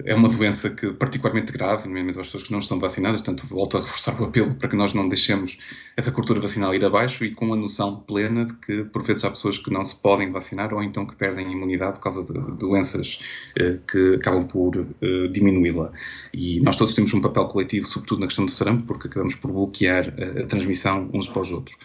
é 0.03 0.15
uma 0.15 0.29
doença 0.29 0.69
que 0.69 0.91
particularmente 0.93 1.51
grave, 1.51 1.87
nomeadamente 1.87 2.19
as 2.19 2.27
pessoas 2.27 2.43
que 2.43 2.51
não 2.51 2.59
estão 2.59 2.79
vacinadas, 2.79 3.21
portanto, 3.21 3.47
volto 3.47 3.77
a 3.77 3.79
reforçar 3.79 4.19
o 4.19 4.25
apelo 4.25 4.55
para 4.55 4.69
que 4.69 4.75
nós 4.75 4.93
não 4.93 5.07
deixemos 5.07 5.57
essa 5.95 6.11
cultura 6.11 6.39
vacinal 6.39 6.73
ir 6.73 6.83
abaixo 6.83 7.23
e 7.25 7.33
com 7.33 7.53
a 7.53 7.55
noção 7.55 7.97
plena 7.97 8.45
de 8.45 8.53
que, 8.55 8.83
por 8.85 9.03
vezes, 9.03 9.23
há 9.25 9.29
pessoas 9.29 9.57
que 9.57 9.71
não 9.71 9.83
se 9.83 9.95
podem 9.95 10.31
vacinar 10.31 10.73
ou 10.73 10.83
então 10.83 11.05
que 11.05 11.15
perdem 11.15 11.51
imunidade 11.51 11.93
por 11.93 12.01
causa 12.01 12.23
de 12.23 12.39
doenças 12.57 13.19
eh, 13.57 13.77
que 13.89 14.15
acabam 14.15 14.43
por 14.43 14.75
eh, 15.01 15.27
diminuí-la. 15.31 15.91
E 16.33 16.59
nós 16.61 16.75
todos 16.75 16.93
temos 16.93 17.13
um 17.13 17.21
papel 17.21 17.45
coletivo, 17.45 17.87
sobretudo 17.87 18.21
na 18.21 18.27
questão 18.27 18.45
do 18.45 18.51
sarampo, 18.51 18.83
porque 18.83 19.07
acabamos 19.07 19.35
por 19.35 19.51
bloquear 19.51 20.13
a 20.43 20.45
transmissão 20.45 21.09
uns 21.13 21.27
para 21.27 21.41
os 21.41 21.51
outros. 21.51 21.77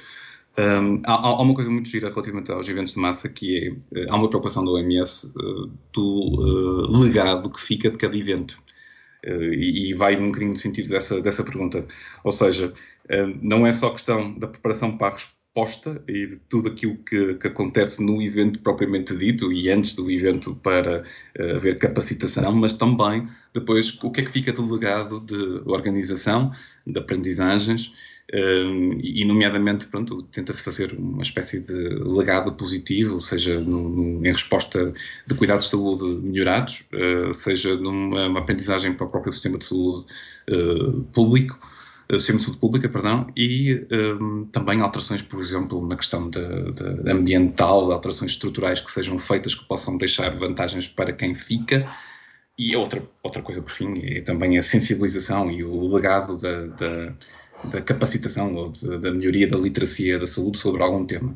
Um, 0.61 1.01
há, 1.07 1.15
há, 1.15 1.41
uma 1.41 1.55
coisa 1.55 1.71
muito 1.71 1.89
gira 1.89 2.11
relativamente 2.11 2.53
aos 2.53 2.69
eventos 2.69 2.93
de 2.93 3.01
massa 3.01 3.29
que 3.31 3.57
é, 3.57 4.01
eh, 4.01 4.07
há 4.11 4.17
uma 4.17 4.29
preocupação 4.29 4.63
da 4.63 4.71
OMS 4.73 5.27
uh, 5.29 5.31
eh, 5.65 5.71
do 5.93 6.03
uh, 6.03 6.99
legado 6.99 7.49
que 7.51 7.61
fica 7.61 7.91
de 7.91 7.97
cada 7.97 8.15
evento. 8.17 8.59
Uh, 9.25 9.55
e, 9.55 9.91
e, 9.91 9.95
vai 9.95 10.17
um 10.17 10.27
bocadinho 10.27 10.51
no 10.51 10.57
sentido 10.59 10.91
dessa, 10.91 11.21
dessa 11.23 11.43
pergunta. 11.45 11.87
Ou 12.25 12.33
seja, 12.33 12.73
não 13.43 13.67
é 13.67 13.73
só 13.73 13.91
questão 13.91 14.39
da 14.39 14.47
preparação 14.47 14.97
para 14.97 15.09
a, 15.09 15.17
resposta 15.53 16.03
e 16.07 16.27
de 16.27 16.37
tudo 16.49 16.69
aquilo 16.69 16.97
que, 16.99 17.35
que, 17.35 17.49
acontece 17.49 18.05
no 18.05 18.23
evento 18.23 18.61
propriamente 18.61 19.17
dito 19.17 19.53
e 19.53 19.69
antes 19.69 19.97
do 19.97 20.09
evento 20.09 20.55
para 20.55 21.05
haver 21.57 21.77
capacitação, 21.77 22.53
mas 22.53 22.75
também 22.75 23.27
depois 23.53 23.99
o 24.01 24.13
que 24.13 24.21
é 24.21 24.25
que 24.25 24.31
fica 24.31 24.53
do 24.53 24.65
legado 24.73 25.19
de 25.19 25.61
organização, 25.67 26.53
de 26.87 26.99
aprendizagens 27.01 27.93
uh, 28.33 28.99
e, 29.03 29.25
nomeadamente, 29.25 29.87
pronto, 29.87 30.23
tenta-se 30.23 30.63
fazer 30.63 30.93
uma 30.95 31.23
espécie 31.23 31.61
de 31.61 31.73
legado 31.73 32.53
positivo, 32.53 33.21
seja 33.21 33.61
no, 33.61 33.89
no, 33.89 34.27
em 34.27 34.33
resposta 34.33 34.93
de 35.27 35.35
cuidados 35.35 35.67
de 35.67 35.71
saúde 35.73 36.05
melhorados, 36.05 36.89
uh, 36.93 37.35
seja 37.35 37.77
numa 37.77 38.39
aprendizagem 38.39 38.95
para 38.95 39.07
o 39.07 39.11
próprio 39.11 39.33
sistema 39.33 39.59
de 39.59 39.65
saúde 39.65 40.07
público, 41.13 41.59
sistema 42.13 42.39
de 42.39 42.45
saúde 42.45 42.59
pública, 42.59 42.89
perdão, 42.89 43.27
e 43.37 43.87
um, 44.21 44.45
também 44.47 44.81
alterações, 44.81 45.23
por 45.23 45.41
exemplo, 45.41 45.87
na 45.87 45.95
questão 45.95 46.29
de, 46.29 46.41
de 46.73 47.11
ambiental, 47.11 47.93
alterações 47.93 48.33
estruturais 48.33 48.81
que 48.81 48.91
sejam 48.91 49.17
feitas 49.19 49.55
que 49.55 49.65
possam 49.65 49.97
deixar 49.97 50.35
vantagens 50.35 50.89
para 50.89 51.13
quem 51.13 51.35
fica. 51.35 51.87
E 52.59 52.77
outra, 52.77 53.03
outra 53.23 53.41
coisa, 53.41 53.63
por 53.63 53.71
fim, 53.71 54.01
é 54.05 54.21
também 54.21 54.59
a 54.59 54.63
sensibilização 54.63 55.51
e 55.51 55.65
o 55.65 55.89
legado 55.89 56.37
da, 56.37 56.67
da, 56.67 57.15
da 57.65 57.81
capacitação 57.81 58.55
ou 58.55 58.71
de, 58.71 58.99
da 58.99 59.11
melhoria 59.13 59.49
da 59.49 59.59
literacia 59.59 60.19
da 60.19 60.27
saúde 60.27 60.59
sobre 60.59 60.83
algum 60.83 61.05
tema. 61.05 61.35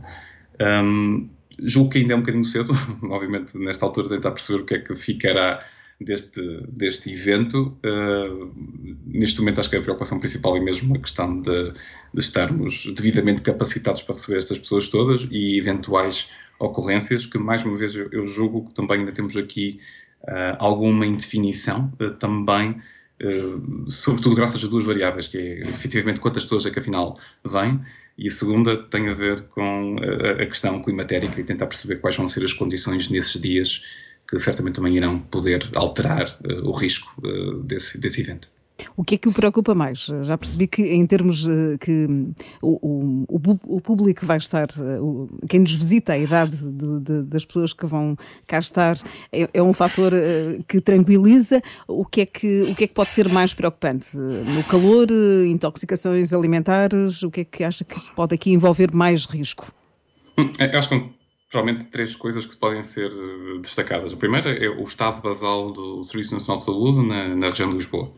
Um, 0.60 1.28
julgo 1.58 1.90
que 1.90 1.98
ainda 1.98 2.14
é 2.14 2.16
um 2.16 2.20
bocadinho 2.20 2.44
cedo, 2.44 2.72
obviamente, 3.04 3.56
nesta 3.58 3.84
altura, 3.84 4.08
tentar 4.08 4.30
perceber 4.30 4.62
o 4.62 4.64
que 4.64 4.74
é 4.74 4.78
que 4.78 4.94
ficará 4.94 5.64
deste, 6.00 6.40
deste 6.68 7.12
evento. 7.12 7.76
Uh, 7.84 8.52
neste 9.06 9.40
momento, 9.40 9.60
acho 9.60 9.70
que 9.70 9.76
a 9.76 9.82
preocupação 9.82 10.18
principal 10.18 10.56
é 10.56 10.60
mesmo 10.60 10.94
a 10.94 10.98
questão 10.98 11.40
de, 11.40 11.72
de, 11.72 12.20
estarmos 12.20 12.86
devidamente 12.94 13.42
capacitados 13.42 14.02
para 14.02 14.14
receber 14.14 14.38
estas 14.38 14.58
pessoas 14.58 14.88
todas 14.88 15.26
e 15.30 15.58
eventuais 15.58 16.30
ocorrências, 16.58 17.26
que 17.26 17.38
mais 17.38 17.64
uma 17.64 17.76
vez 17.76 17.94
eu, 17.94 18.08
eu 18.12 18.26
julgo 18.26 18.66
que 18.66 18.74
também 18.74 19.00
ainda 19.00 19.12
temos 19.12 19.36
aqui 19.36 19.78
uh, 20.22 20.56
alguma 20.58 21.06
indefinição 21.06 21.92
uh, 22.00 22.10
também. 22.14 22.76
Uh, 23.24 23.90
sobretudo 23.90 24.34
graças 24.34 24.62
a 24.62 24.68
duas 24.68 24.84
variáveis, 24.84 25.28
que 25.28 25.38
é 25.38 25.70
efetivamente 25.70 26.20
quantas 26.20 26.42
pessoas 26.42 26.66
é 26.66 26.70
que 26.70 26.78
afinal 26.78 27.14
vêm, 27.42 27.80
e 28.18 28.28
a 28.28 28.30
segunda 28.30 28.76
tem 28.76 29.08
a 29.08 29.14
ver 29.14 29.42
com 29.44 29.96
a, 29.98 30.42
a 30.42 30.46
questão 30.46 30.82
climatérica 30.82 31.40
e 31.40 31.44
tentar 31.44 31.66
perceber 31.66 31.96
quais 31.96 32.16
vão 32.16 32.28
ser 32.28 32.44
as 32.44 32.52
condições 32.52 33.08
nesses 33.08 33.40
dias 33.40 33.82
que 34.28 34.38
certamente 34.38 34.76
também 34.76 34.96
irão 34.96 35.18
poder 35.18 35.70
alterar 35.74 36.28
uh, 36.44 36.68
o 36.68 36.72
risco 36.72 37.20
desse, 37.64 37.98
desse 37.98 38.20
evento. 38.20 38.53
O 38.96 39.04
que 39.04 39.14
é 39.14 39.18
que 39.18 39.28
o 39.28 39.32
preocupa 39.32 39.74
mais? 39.74 40.06
Já 40.22 40.36
percebi 40.36 40.66
que, 40.66 40.82
em 40.82 41.06
termos 41.06 41.46
uh, 41.46 41.78
que 41.78 42.06
o, 42.60 43.24
o, 43.28 43.76
o, 43.76 43.80
público 43.80 44.26
vai 44.26 44.36
estar, 44.36 44.66
uh, 44.78 45.28
quem 45.48 45.60
nos 45.60 45.74
visita, 45.74 46.12
a 46.12 46.18
idade 46.18 46.56
de, 46.56 47.00
de, 47.00 47.22
das 47.22 47.44
pessoas 47.44 47.72
que 47.72 47.86
vão 47.86 48.16
cá 48.46 48.58
estar, 48.58 48.96
é, 49.32 49.48
é 49.54 49.62
um 49.62 49.72
fator 49.72 50.12
uh, 50.12 50.62
que 50.64 50.80
tranquiliza. 50.80 51.62
O 51.86 52.04
que, 52.04 52.22
é 52.22 52.26
que, 52.26 52.62
o 52.62 52.74
que 52.74 52.84
é 52.84 52.86
que 52.88 52.94
pode 52.94 53.12
ser 53.12 53.28
mais 53.28 53.54
preocupante? 53.54 54.16
No 54.16 54.64
calor, 54.64 55.06
intoxicações 55.46 56.32
alimentares? 56.32 57.22
O 57.22 57.30
que 57.30 57.42
é 57.42 57.44
que 57.44 57.62
acha 57.62 57.84
que 57.84 57.94
pode 58.14 58.34
aqui 58.34 58.50
envolver 58.50 58.92
mais 58.92 59.24
risco? 59.24 59.72
Hum, 60.36 60.50
eu 60.58 60.78
acho 60.78 60.88
que 60.88 61.10
provavelmente 61.54 61.86
três 61.86 62.16
coisas 62.16 62.44
que 62.44 62.56
podem 62.56 62.82
ser 62.82 63.12
eh, 63.12 63.60
destacadas. 63.60 64.12
A 64.12 64.16
primeira 64.16 64.50
é 64.50 64.68
o 64.68 64.82
estado 64.82 65.22
basal 65.22 65.70
do 65.70 66.02
Serviço 66.02 66.34
Nacional 66.34 66.56
de 66.56 66.64
Saúde 66.64 67.06
na, 67.06 67.28
na 67.28 67.46
região 67.46 67.68
de 67.70 67.76
Lisboa. 67.76 68.10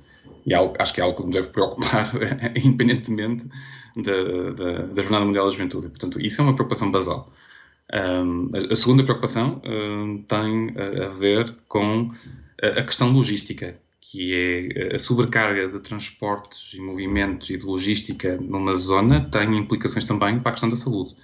E 0.45 0.53
é 0.53 0.57
algo, 0.57 0.75
acho 0.79 0.95
que 0.95 1.01
é 1.01 1.05
algo 1.05 1.17
que 1.17 1.25
nos 1.25 1.35
deve 1.35 1.49
preocupar, 1.49 2.07
independentemente 2.57 3.49
da, 3.97 4.51
da, 4.53 4.87
da, 4.87 5.03
Jornada 5.03 5.25
Mundial 5.25 5.45
da 5.47 5.51
Juventude. 5.51 5.89
Portanto, 5.89 6.21
isso 6.21 6.41
é 6.41 6.45
uma 6.45 6.55
preocupação 6.55 6.91
basal. 6.91 7.33
Um, 7.93 8.51
a, 8.55 8.73
a, 8.73 8.77
segunda 8.77 9.05
preocupação 9.05 9.61
um, 9.65 10.23
tem 10.23 10.75
a, 10.77 11.07
a, 11.07 11.09
ver 11.09 11.55
com 11.69 12.11
a, 12.63 12.81
a 12.81 12.83
questão 12.85 13.11
logística, 13.13 13.81
que 14.01 14.33
é 14.73 14.95
a 14.95 14.99
sobrecarga 14.99 15.69
de 15.69 15.81
transportes 15.81 16.75
e 16.75 16.81
movimentos 16.81 17.51
e 17.51 17.59
de 17.59 17.65
logística 17.65 18.37
numa 18.37 18.77
zona 18.77 19.29
tem 19.29 19.57
implicações 19.57 20.05
também 20.05 20.39
para 20.39 20.51
a 20.51 20.53
questão 20.53 20.71
da 20.71 20.77
saúde 20.77 21.17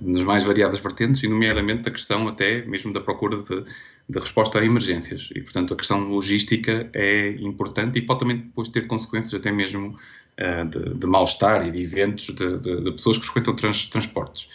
nas 0.00 0.24
mais 0.24 0.44
variadas 0.44 0.80
vertentes, 0.80 1.22
e 1.22 1.28
nomeadamente 1.28 1.88
a 1.88 1.92
questão 1.92 2.26
até 2.26 2.64
mesmo 2.64 2.92
da 2.92 3.00
procura 3.00 3.42
de, 3.42 3.64
de, 4.08 4.18
resposta 4.18 4.58
a 4.58 4.64
emergências. 4.64 5.30
E, 5.34 5.40
portanto, 5.40 5.74
a 5.74 5.76
questão 5.76 6.08
logística 6.08 6.88
é 6.94 7.30
importante 7.40 7.98
e 7.98 8.02
pode 8.02 8.20
também 8.20 8.38
depois 8.38 8.68
ter 8.68 8.86
consequências 8.86 9.34
até 9.34 9.52
mesmo 9.52 9.88
uh, 9.88 10.68
de, 10.68 10.98
de 10.98 11.06
mal-estar 11.06 11.66
e 11.68 11.70
de 11.70 11.82
eventos 11.82 12.26
de, 12.26 12.58
de, 12.58 12.92
pessoas 12.92 13.18
que 13.18 13.24
frequentam 13.24 13.54
trans, 13.54 13.86
transportes. 13.86 14.48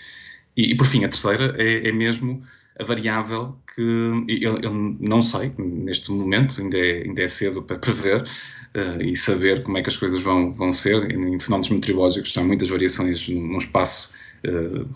E, 0.57 0.71
e, 0.71 0.75
por 0.75 0.88
fim, 0.88 1.03
a 1.03 1.09
terceira 1.09 1.53
é, 1.57 1.89
é 1.89 1.91
mesmo 1.91 2.41
a 2.79 2.83
variável 2.83 3.57
que 3.75 3.81
eu, 3.81 4.57
eu, 4.62 4.74
não 4.74 5.21
sei, 5.21 5.51
neste 5.57 6.12
momento 6.12 6.62
ainda 6.62 6.77
é, 6.77 7.03
ainda 7.03 7.21
é 7.21 7.27
cedo 7.27 7.62
para 7.62 7.77
prever 7.77 8.21
uh, 8.24 9.01
e 9.01 9.15
saber 9.15 9.62
como 9.63 9.77
é 9.77 9.83
que 9.83 9.89
as 9.89 9.98
coisas 9.98 10.21
vão, 10.21 10.53
vão 10.53 10.74
ser. 10.74 11.12
Em 11.12 11.39
fenómenos 11.39 11.69
meteorológicos 11.69 12.36
há 12.38 12.43
muitas 12.43 12.69
variações 12.69 13.27
num 13.29 13.57
espaço 13.57 14.09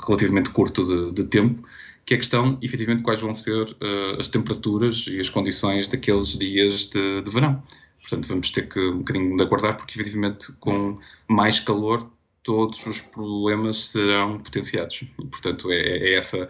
relativamente 0.05 0.49
curto 0.49 0.83
de, 0.83 1.11
de, 1.11 1.23
tempo, 1.23 1.63
que 2.05 2.13
é 2.13 2.17
a 2.17 2.19
questão, 2.19 2.57
efetivamente, 2.61 3.03
quais 3.03 3.19
vão 3.19 3.33
ser 3.33 3.63
uh, 3.63 4.19
as 4.19 4.27
temperaturas 4.27 5.05
e 5.07 5.19
as 5.19 5.29
condições 5.29 5.87
daqueles 5.87 6.37
dias 6.37 6.87
de, 6.87 7.21
de 7.21 7.29
verão. 7.29 7.61
Portanto, 8.01 8.27
vamos 8.27 8.51
ter 8.51 8.67
que 8.67 8.79
um 8.79 8.99
bocadinho 8.99 9.37
de 9.37 9.43
aguardar, 9.43 9.77
porque 9.77 9.99
efetivamente 9.99 10.51
com 10.59 10.99
mais 11.27 11.59
calor 11.59 12.09
todos 12.43 12.85
os 12.85 12.99
problemas 12.99 13.85
serão 13.85 14.39
potenciados. 14.39 15.01
E, 15.01 15.25
portanto, 15.25 15.71
é, 15.71 15.79
é 15.79 16.15
essa 16.15 16.47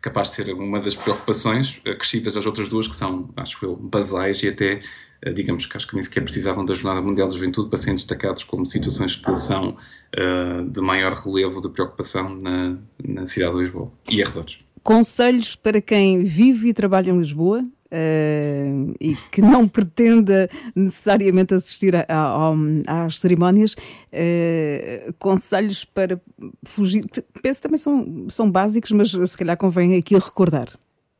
capaz 0.00 0.30
de 0.30 0.36
ser 0.36 0.52
uma 0.52 0.80
das 0.80 0.94
preocupações 0.94 1.80
acrescidas 1.86 2.36
às 2.36 2.46
outras 2.46 2.68
duas, 2.68 2.86
que 2.86 2.94
são, 2.94 3.30
acho 3.36 3.64
eu, 3.64 3.76
basais 3.76 4.42
e 4.42 4.48
até, 4.48 4.80
eh, 5.22 5.32
digamos 5.32 5.66
que 5.66 5.76
acho 5.76 5.86
que 5.86 5.94
nem 5.94 6.02
sequer 6.02 6.22
precisavam 6.22 6.64
da 6.64 6.74
Jornada 6.74 7.04
Mundial 7.04 7.28
de 7.28 7.34
Juventude 7.34 7.68
para 7.68 7.78
serem 7.78 7.94
destacados 7.94 8.44
como 8.44 8.64
situações 8.64 9.16
que 9.16 9.36
são 9.36 9.70
uh, 9.70 10.70
de 10.70 10.80
maior 10.80 11.14
relevo 11.14 11.60
de 11.60 11.68
preocupação 11.68 12.38
na, 12.40 12.78
na 13.02 13.26
cidade 13.26 13.54
de 13.54 13.60
Lisboa 13.60 13.92
e 14.08 14.22
arredores. 14.22 14.60
Conselhos 14.82 15.56
para 15.56 15.80
quem 15.80 16.22
vive 16.22 16.68
e 16.68 16.74
trabalha 16.74 17.10
em 17.10 17.18
Lisboa 17.18 17.62
Uh, 17.90 18.94
e 19.00 19.16
que 19.32 19.40
não 19.40 19.66
pretenda 19.68 20.50
necessariamente 20.74 21.54
assistir 21.54 21.96
a, 21.96 22.04
a, 22.06 22.52
a, 22.86 23.04
às 23.06 23.18
cerimónias, 23.18 23.72
uh, 23.74 25.12
conselhos 25.18 25.84
para 25.84 26.20
fugir, 26.64 27.04
penso 27.42 27.62
também 27.62 27.78
são, 27.78 28.26
são 28.28 28.50
básicos, 28.50 28.92
mas 28.92 29.10
se 29.10 29.36
calhar 29.38 29.56
convém 29.56 29.96
aqui 29.96 30.14
recordar. 30.14 30.68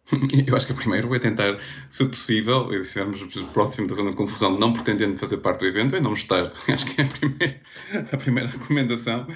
Eu 0.47 0.57
acho 0.57 0.67
que 0.67 0.75
primeiro 0.75 1.15
é 1.15 1.19
tentar, 1.19 1.57
se 1.89 2.09
possível, 2.09 2.73
e 2.73 2.81
estivermos 2.81 3.23
próximo 3.53 3.87
da 3.87 3.95
zona 3.95 4.11
de 4.11 4.17
confusão, 4.17 4.59
não 4.59 4.73
pretendendo 4.73 5.19
fazer 5.19 5.39
parte 5.39 5.61
do 5.61 5.67
evento, 5.67 5.97
é 5.97 6.01
não 6.01 6.13
estar. 6.13 6.53
Acho 6.69 6.87
que 6.87 7.01
é 7.01 7.05
a 7.05 7.09
primeira, 7.09 7.61
a 8.13 8.17
primeira 8.17 8.49
recomendação 8.49 9.27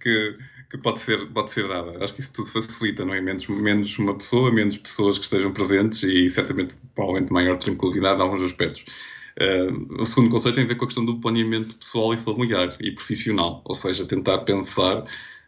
que, 0.00 0.38
que 0.70 0.76
pode 0.76 1.00
ser, 1.00 1.26
pode 1.28 1.50
ser 1.50 1.66
dada. 1.66 2.04
Acho 2.04 2.14
que 2.14 2.20
isso 2.20 2.32
tudo 2.32 2.50
facilita, 2.50 3.04
não 3.04 3.14
é? 3.14 3.20
Menos, 3.20 3.46
menos 3.46 3.98
uma 3.98 4.14
pessoa, 4.14 4.52
menos 4.52 4.76
pessoas 4.76 5.18
que 5.18 5.24
estejam 5.24 5.52
presentes 5.52 6.02
e 6.02 6.28
certamente, 6.28 6.76
provavelmente, 6.94 7.32
maior 7.32 7.56
tranquilidade 7.58 8.20
em 8.20 8.22
alguns 8.22 8.42
aspectos. 8.42 8.84
Uh, 9.40 10.02
o 10.02 10.04
segundo 10.04 10.30
conceito 10.30 10.56
tem 10.56 10.64
a 10.64 10.66
ver 10.66 10.74
com 10.74 10.84
a 10.84 10.88
questão 10.88 11.04
do 11.04 11.20
planeamento 11.20 11.74
pessoal 11.76 12.12
e 12.12 12.16
familiar 12.16 12.76
e 12.80 12.90
profissional, 12.90 13.62
ou 13.64 13.74
seja, 13.74 14.04
tentar 14.04 14.38
pensar 14.38 15.04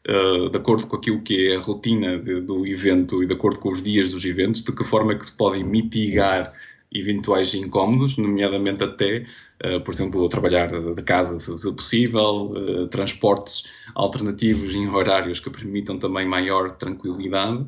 uh, 0.09 0.49
de 0.49 0.57
acordo 0.57 0.87
com 0.87 0.97
aquilo 0.97 1.21
que 1.21 1.49
é 1.49 1.57
a 1.57 1.61
rotina 1.61 2.19
de, 2.19 2.41
do 2.41 2.67
evento 2.67 3.23
e 3.23 3.27
de 3.27 3.35
acordo 3.35 3.59
com 3.59 3.69
os 3.69 3.83
dias 3.83 4.13
dos 4.13 4.25
eventos, 4.25 4.63
de 4.63 4.73
que 4.73 4.85
forma 4.85 5.13
é 5.13 5.17
que 5.17 5.27
se 5.27 5.37
podem 5.37 5.65
mitigar 5.65 6.53
eventuais 6.93 7.55
incómodos, 7.55 8.17
nomeadamente 8.17 8.83
até, 8.83 9.25
uh, 9.65 9.81
por 9.83 9.95
exemplo, 9.95 10.29
trabalhar 10.29 10.69
de 10.69 11.03
casa, 11.03 11.39
se, 11.39 11.73
possível, 11.73 12.53
uh, 12.53 12.89
transportes 12.89 13.85
alternativos 13.95 14.75
em 14.75 14.89
horários 14.89 15.39
que 15.41 15.51
permitam 15.51 15.99
também 15.99 16.27
maior 16.27 16.73
tranquilidade. 16.73 17.59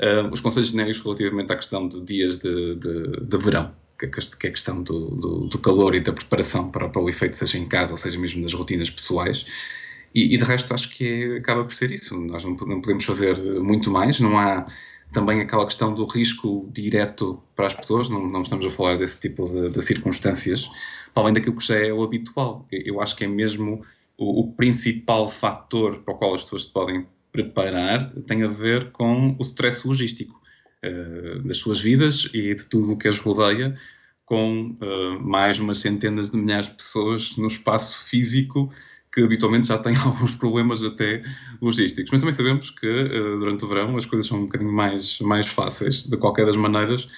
Uh, 0.00 0.32
os 0.32 0.40
conselhos 0.40 0.70
genéricos 0.70 1.02
relativamente 1.02 1.52
à 1.52 1.56
questão 1.56 1.88
de 1.88 2.00
dias 2.00 2.38
de, 2.38 2.76
de, 2.76 3.20
de 3.22 3.38
verão, 3.38 3.72
que 3.98 4.06
é 4.06 4.08
a 4.08 4.52
questão 4.52 4.82
do, 4.82 5.10
do, 5.10 5.38
do, 5.48 5.58
calor 5.58 5.94
e 5.94 6.00
da 6.00 6.12
preparação 6.12 6.70
para, 6.70 6.88
para 6.88 7.02
o 7.02 7.08
efeito, 7.08 7.36
seja 7.36 7.58
em 7.58 7.66
casa 7.66 7.92
ou 7.92 7.98
seja 7.98 8.18
mesmo 8.18 8.40
nas 8.42 8.54
rotinas 8.54 8.88
pessoais. 8.88 9.44
E, 10.14 10.34
e 10.34 10.36
de 10.36 10.44
resto, 10.44 10.72
acho 10.72 10.90
que 10.90 11.04
é, 11.04 11.36
acaba 11.38 11.64
por 11.64 11.74
ser 11.74 11.90
isso. 11.92 12.18
Nós 12.18 12.44
não, 12.44 12.52
não 12.52 12.80
podemos 12.80 13.04
fazer 13.04 13.36
muito 13.60 13.90
mais, 13.90 14.18
não 14.20 14.38
há 14.38 14.64
também 15.12 15.40
aquela 15.40 15.64
questão 15.64 15.92
do 15.92 16.04
risco 16.04 16.68
direto 16.72 17.42
para 17.54 17.66
as 17.66 17.74
pessoas, 17.74 18.08
não, 18.08 18.26
não 18.26 18.42
estamos 18.42 18.64
a 18.64 18.70
falar 18.70 18.96
desse 18.96 19.20
tipo 19.20 19.44
de, 19.44 19.70
de, 19.70 19.82
circunstâncias, 19.82 20.70
para 21.12 21.24
além 21.24 21.34
daquilo 21.34 21.56
que 21.56 21.66
já 21.66 21.76
é 21.76 21.92
o 21.92 22.02
habitual. 22.02 22.66
Eu 22.70 23.00
acho 23.00 23.16
que 23.16 23.24
é 23.24 23.28
mesmo 23.28 23.84
o, 24.16 24.40
o, 24.40 24.52
principal 24.52 25.28
fator 25.28 25.98
para 26.02 26.14
o 26.14 26.16
qual 26.16 26.34
as 26.34 26.42
pessoas 26.42 26.62
se 26.62 26.72
podem 26.72 27.06
preparar 27.32 28.12
tem 28.26 28.42
a 28.42 28.48
ver 28.48 28.90
com 28.92 29.36
o 29.38 29.42
stress 29.42 29.86
logístico 29.86 30.40
uh, 30.84 31.42
das 31.46 31.58
suas 31.58 31.80
vidas 31.80 32.28
e 32.32 32.54
de 32.54 32.66
tudo 32.66 32.92
o 32.92 32.96
que 32.96 33.08
as 33.08 33.18
rodeia, 33.18 33.74
com 34.24 34.76
uh, 34.80 35.20
mais 35.20 35.58
umas 35.58 35.78
centenas 35.78 36.30
de 36.30 36.36
milhares 36.36 36.68
de 36.68 36.76
pessoas 36.76 37.36
no 37.36 37.48
espaço 37.48 38.04
físico 38.04 38.70
que 39.12 39.22
habitualmente 39.22 39.68
já 39.68 39.78
têm 39.78 39.96
alguns 40.04 40.36
problemas 40.36 40.82
até 40.82 41.22
logísticos. 41.60 42.10
Mas 42.10 42.20
também 42.20 42.32
sabemos 42.32 42.70
que 42.70 42.86
uh, 42.86 43.38
durante 43.38 43.64
o 43.64 43.68
verão 43.68 43.96
as 43.96 44.06
coisas 44.06 44.26
são 44.26 44.38
um 44.38 44.46
bocadinho 44.46 44.72
mais, 44.72 45.20
mais 45.20 45.48
fáceis. 45.48 46.06
De 46.06 46.16
qualquer 46.16 46.46
das 46.46 46.56
maneiras, 46.56 47.08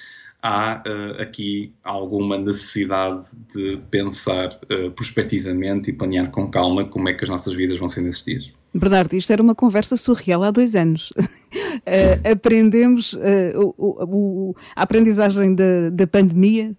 há 0.43 0.83
uh, 0.85 1.21
aqui 1.21 1.73
alguma 1.81 2.37
necessidade 2.37 3.29
de 3.53 3.77
pensar 3.89 4.59
uh, 4.69 4.91
prospectivamente 4.91 5.89
e 5.89 5.93
planear 5.93 6.29
com 6.31 6.51
calma 6.51 6.83
como 6.83 7.07
é 7.07 7.13
que 7.13 7.23
as 7.23 7.29
nossas 7.29 7.53
vidas 7.53 7.77
vão 7.77 7.87
ser 7.87 8.01
nesses 8.01 8.25
dias. 8.25 8.53
Bernardo, 8.73 9.15
isto 9.15 9.31
era 9.31 9.41
uma 9.41 9.55
conversa 9.55 9.95
surreal 9.95 10.43
há 10.43 10.51
dois 10.51 10.75
anos. 10.75 11.11
uh, 11.11 11.23
aprendemos, 12.29 13.13
o, 13.55 13.73
o, 13.77 14.55
a 14.75 14.81
aprendizagem 14.81 15.55
da, 15.55 15.89
da 15.91 16.07
pandemia 16.07 16.75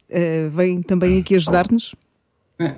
vem 0.52 0.82
também 0.82 1.20
aqui 1.20 1.36
ajudar-nos? 1.36 1.94
É. 2.58 2.74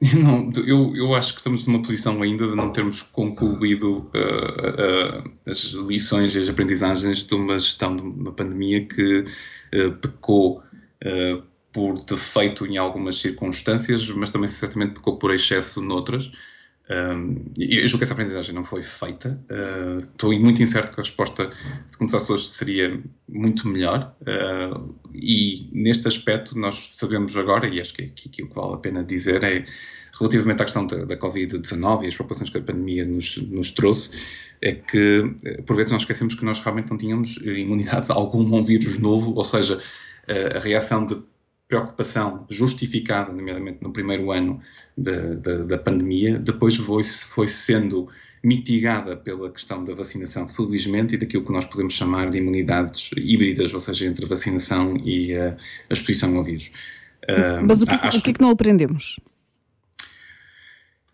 Não, 0.14 0.48
eu, 0.64 0.94
eu 0.94 1.14
acho 1.14 1.32
que 1.32 1.40
estamos 1.40 1.66
numa 1.66 1.82
posição 1.82 2.22
ainda 2.22 2.46
de 2.46 2.54
não 2.54 2.70
termos 2.70 3.02
concluído 3.02 4.08
uh, 4.14 5.26
uh, 5.26 5.32
as 5.44 5.64
lições 5.72 6.36
e 6.36 6.38
as 6.38 6.48
aprendizagens 6.48 7.24
de 7.24 7.34
uma 7.34 7.58
gestão 7.58 7.96
de 7.96 8.02
uma 8.02 8.32
pandemia 8.32 8.86
que 8.86 9.24
uh, 9.74 9.92
pecou 10.00 10.62
por 11.72 11.94
defeito 12.04 12.66
em 12.66 12.76
algumas 12.76 13.20
circunstâncias, 13.20 14.08
mas 14.10 14.30
também 14.30 14.48
certamente 14.48 14.94
pecou 14.94 15.16
por 15.16 15.32
excesso 15.32 15.80
noutras. 15.80 16.30
Um, 16.90 17.44
eu 17.58 17.86
julgo 17.86 17.98
que 17.98 18.04
essa 18.04 18.14
aprendizagem 18.14 18.54
não 18.54 18.64
foi 18.64 18.82
feita. 18.82 19.38
Uh, 19.50 19.98
estou 19.98 20.32
muito 20.38 20.62
incerto 20.62 20.94
que 20.94 21.00
a 21.00 21.02
resposta, 21.02 21.50
se 21.86 21.98
começasse 21.98 22.32
hoje, 22.32 22.48
seria 22.48 23.02
muito 23.28 23.68
melhor. 23.68 24.14
Uh, 24.22 24.94
e 25.14 25.68
neste 25.72 26.08
aspecto, 26.08 26.58
nós 26.58 26.92
sabemos 26.94 27.36
agora, 27.36 27.68
e 27.68 27.80
acho 27.80 27.92
que, 27.92 28.06
que, 28.08 28.28
que 28.28 28.42
o 28.42 28.48
que 28.48 28.54
vale 28.54 28.74
a 28.74 28.78
pena 28.78 29.04
dizer 29.04 29.44
é, 29.44 29.66
relativamente 30.18 30.62
à 30.62 30.64
questão 30.64 30.86
da, 30.86 31.04
da 31.04 31.16
Covid-19 31.16 32.04
e 32.04 32.06
as 32.06 32.14
preocupações 32.14 32.48
que 32.48 32.58
a 32.58 32.62
pandemia 32.62 33.04
nos, 33.04 33.36
nos, 33.36 33.70
trouxe, 33.70 34.18
é 34.62 34.72
que, 34.72 35.34
por 35.66 35.76
vezes, 35.76 35.92
nós 35.92 36.02
esquecemos 36.02 36.34
que 36.34 36.44
nós 36.44 36.58
realmente 36.58 36.90
não 36.90 36.96
tínhamos 36.96 37.36
imunidade 37.36 38.10
a 38.10 38.14
algum 38.14 38.62
vírus 38.64 38.98
novo, 38.98 39.34
ou 39.34 39.44
seja, 39.44 39.78
a 40.54 40.58
reação 40.58 41.06
de 41.06 41.16
preocupação 41.68 42.46
justificada, 42.48 43.30
nomeadamente 43.32 43.78
no 43.82 43.92
primeiro 43.92 44.32
ano 44.32 44.60
da, 44.96 45.34
da, 45.34 45.58
da 45.58 45.78
pandemia, 45.78 46.38
depois 46.38 46.76
foi, 46.76 47.04
foi 47.04 47.46
sendo 47.46 48.08
mitigada 48.42 49.16
pela 49.16 49.50
questão 49.50 49.84
da 49.84 49.92
vacinação, 49.94 50.48
felizmente, 50.48 51.14
e 51.14 51.18
daquilo 51.18 51.44
que 51.44 51.52
nós 51.52 51.66
podemos 51.66 51.92
chamar 51.92 52.30
de 52.30 52.38
imunidades 52.38 53.10
híbridas, 53.16 53.74
ou 53.74 53.80
seja, 53.80 54.06
entre 54.06 54.24
vacinação 54.24 54.96
e 54.96 55.34
a, 55.34 55.56
a 55.90 55.92
exposição 55.92 56.34
ao 56.36 56.42
vírus. 56.42 56.70
Uh, 57.24 57.66
Mas 57.66 57.82
o 57.82 57.86
que, 57.86 57.94
o 57.94 58.22
que 58.22 58.30
é 58.30 58.32
que 58.32 58.40
não 58.40 58.50
aprendemos? 58.50 59.20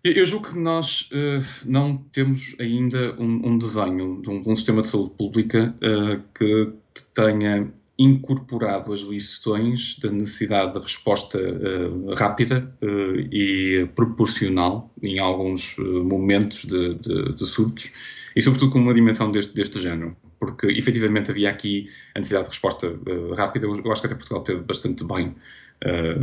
Eu 0.05 0.27
julgo 0.27 0.51
que 0.51 0.59
nós 0.59 1.09
uh, 1.13 1.65
não 1.65 1.97
temos 1.97 2.55
ainda 2.61 3.17
um, 3.19 3.49
um 3.49 3.59
desenho 3.59 4.21
de 4.21 4.29
um, 4.29 4.43
um, 4.47 4.55
sistema 4.55 4.83
de 4.83 4.89
saúde 4.89 5.13
pública 5.17 5.75
uh, 5.77 6.23
que, 6.39 6.73
que, 6.95 7.03
tenha 7.15 7.73
incorporado 7.99 8.93
as 8.93 9.01
lições 9.01 9.99
da 10.01 10.11
necessidade 10.11 10.73
de 10.73 10.81
resposta 10.81 11.39
uh, 11.39 12.15
rápida 12.15 12.75
uh, 12.83 13.17
e 13.33 13.89
proporcional 13.95 14.93
em 15.01 15.21
alguns 15.21 15.79
uh, 15.79 16.05
momentos 16.05 16.65
de, 16.65 16.95
de, 16.97 17.35
de, 17.35 17.47
surtos 17.47 17.93
e 18.35 18.43
sobretudo 18.43 18.73
com 18.73 18.81
uma 18.81 18.93
dimensão 18.93 19.31
deste, 19.31 19.55
deste 19.55 19.79
género, 19.79 20.17
porque 20.41 20.67
efetivamente 20.67 21.31
havia 21.31 21.49
aqui 21.49 21.87
a 22.17 22.19
necessidade 22.19 22.47
de 22.47 22.51
resposta 22.51 22.99
rápida, 23.37 23.67
eu 23.67 23.93
acho 23.93 24.01
que 24.01 24.07
até 24.09 24.17
Portugal 24.17 24.43
teve 24.43 24.61
bastante 24.63 25.05
bem 25.05 25.37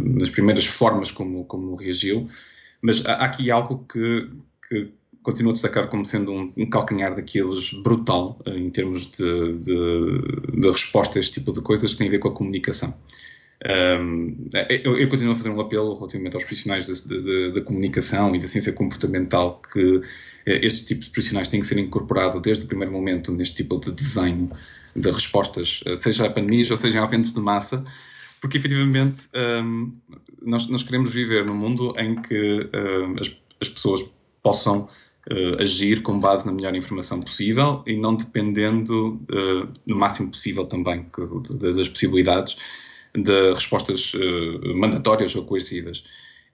nas 0.04 0.30
primeiras 0.30 0.66
formas 0.66 1.10
como, 1.10 1.46
como 1.46 1.76
reagiu, 1.76 2.28
mas 2.82 3.06
há 3.06 3.14
aqui 3.14 3.50
algo 3.50 3.86
que, 3.88 4.30
que 4.68 4.92
continuo 5.24 5.52
a 5.52 5.54
destacar 5.54 5.88
como 5.88 6.06
sendo 6.06 6.32
um, 6.32 6.52
um 6.58 6.70
calcanhar 6.70 7.16
daqueles 7.16 7.74
brutal 7.74 8.40
eh, 8.46 8.58
em 8.58 8.70
termos 8.70 9.12
de, 9.12 9.58
de, 9.58 10.62
de, 10.62 10.68
resposta 10.68 11.18
a 11.18 11.20
este 11.20 11.40
tipo 11.40 11.52
de 11.52 11.62
coisas 11.62 11.92
que 11.92 11.98
tem 11.98 12.08
a 12.08 12.12
ver 12.12 12.20
com 12.20 12.30
a 12.30 12.34
comunicação. 12.34 12.94
Um, 13.64 14.50
eu, 14.84 14.98
eu, 14.98 15.08
continuo 15.08 15.34
a 15.34 15.36
fazer 15.36 15.52
um 15.52 15.62
apelo 15.62 15.94
relativamente 15.94 16.36
aos 16.36 16.44
profissionais 16.44 16.88
da 17.54 17.62
comunicação 17.62 18.36
e 18.36 18.40
da 18.40 18.48
ciência 18.48 18.74
comportamental 18.74 19.62
que 19.72 20.02
eh, 20.48 20.66
estes 20.66 20.86
tipos 20.86 21.06
de 21.06 21.12
profissionais 21.12 21.48
têm 21.48 21.60
que 21.60 21.68
ser 21.68 21.78
incorporados 21.78 22.42
desde 22.42 22.64
o 22.66 22.68
primeiro 22.68 22.92
momento 22.92 23.32
neste 23.32 23.58
tipo 23.58 23.80
de 23.80 23.92
desenho 23.92 24.50
de 24.96 25.12
respostas, 25.12 25.82
eh, 25.86 25.96
seja 25.96 26.26
a 26.26 26.30
pandemias 26.32 26.72
ou 26.72 26.78
seja 26.78 27.02
a 27.02 27.06
eventos 27.06 27.34
de 27.34 27.40
massa, 27.40 27.86
porque 28.42 28.58
efetivamente 28.58 29.30
um, 29.36 29.96
nós, 30.42 30.68
nós, 30.68 30.82
queremos 30.82 31.14
viver 31.14 31.46
num 31.46 31.56
mundo 31.56 31.94
em 32.00 32.20
que 32.20 32.68
um, 32.74 33.16
as, 33.20 33.38
as 33.62 33.70
pessoas 33.70 34.04
possam 34.42 34.88
uh, 35.30 35.62
agir 35.62 36.02
com 36.02 36.20
base 36.20 36.46
na 36.46 36.52
melhor 36.52 36.76
informação 36.76 37.22
possível 37.22 37.84
e 37.86 37.98
não 37.98 38.16
dependendo 38.16 39.22
uh, 39.32 39.68
no 39.86 39.96
máximo 39.96 40.32
possível 40.32 40.66
também 40.66 41.06
que, 41.14 41.22
das 41.58 41.90
possibilidades 41.90 42.56
de 43.16 43.54
respostas 43.54 44.14
uh, 44.14 44.76
mandatórias 44.76 45.36
ou 45.36 45.46
coercivas. 45.46 46.04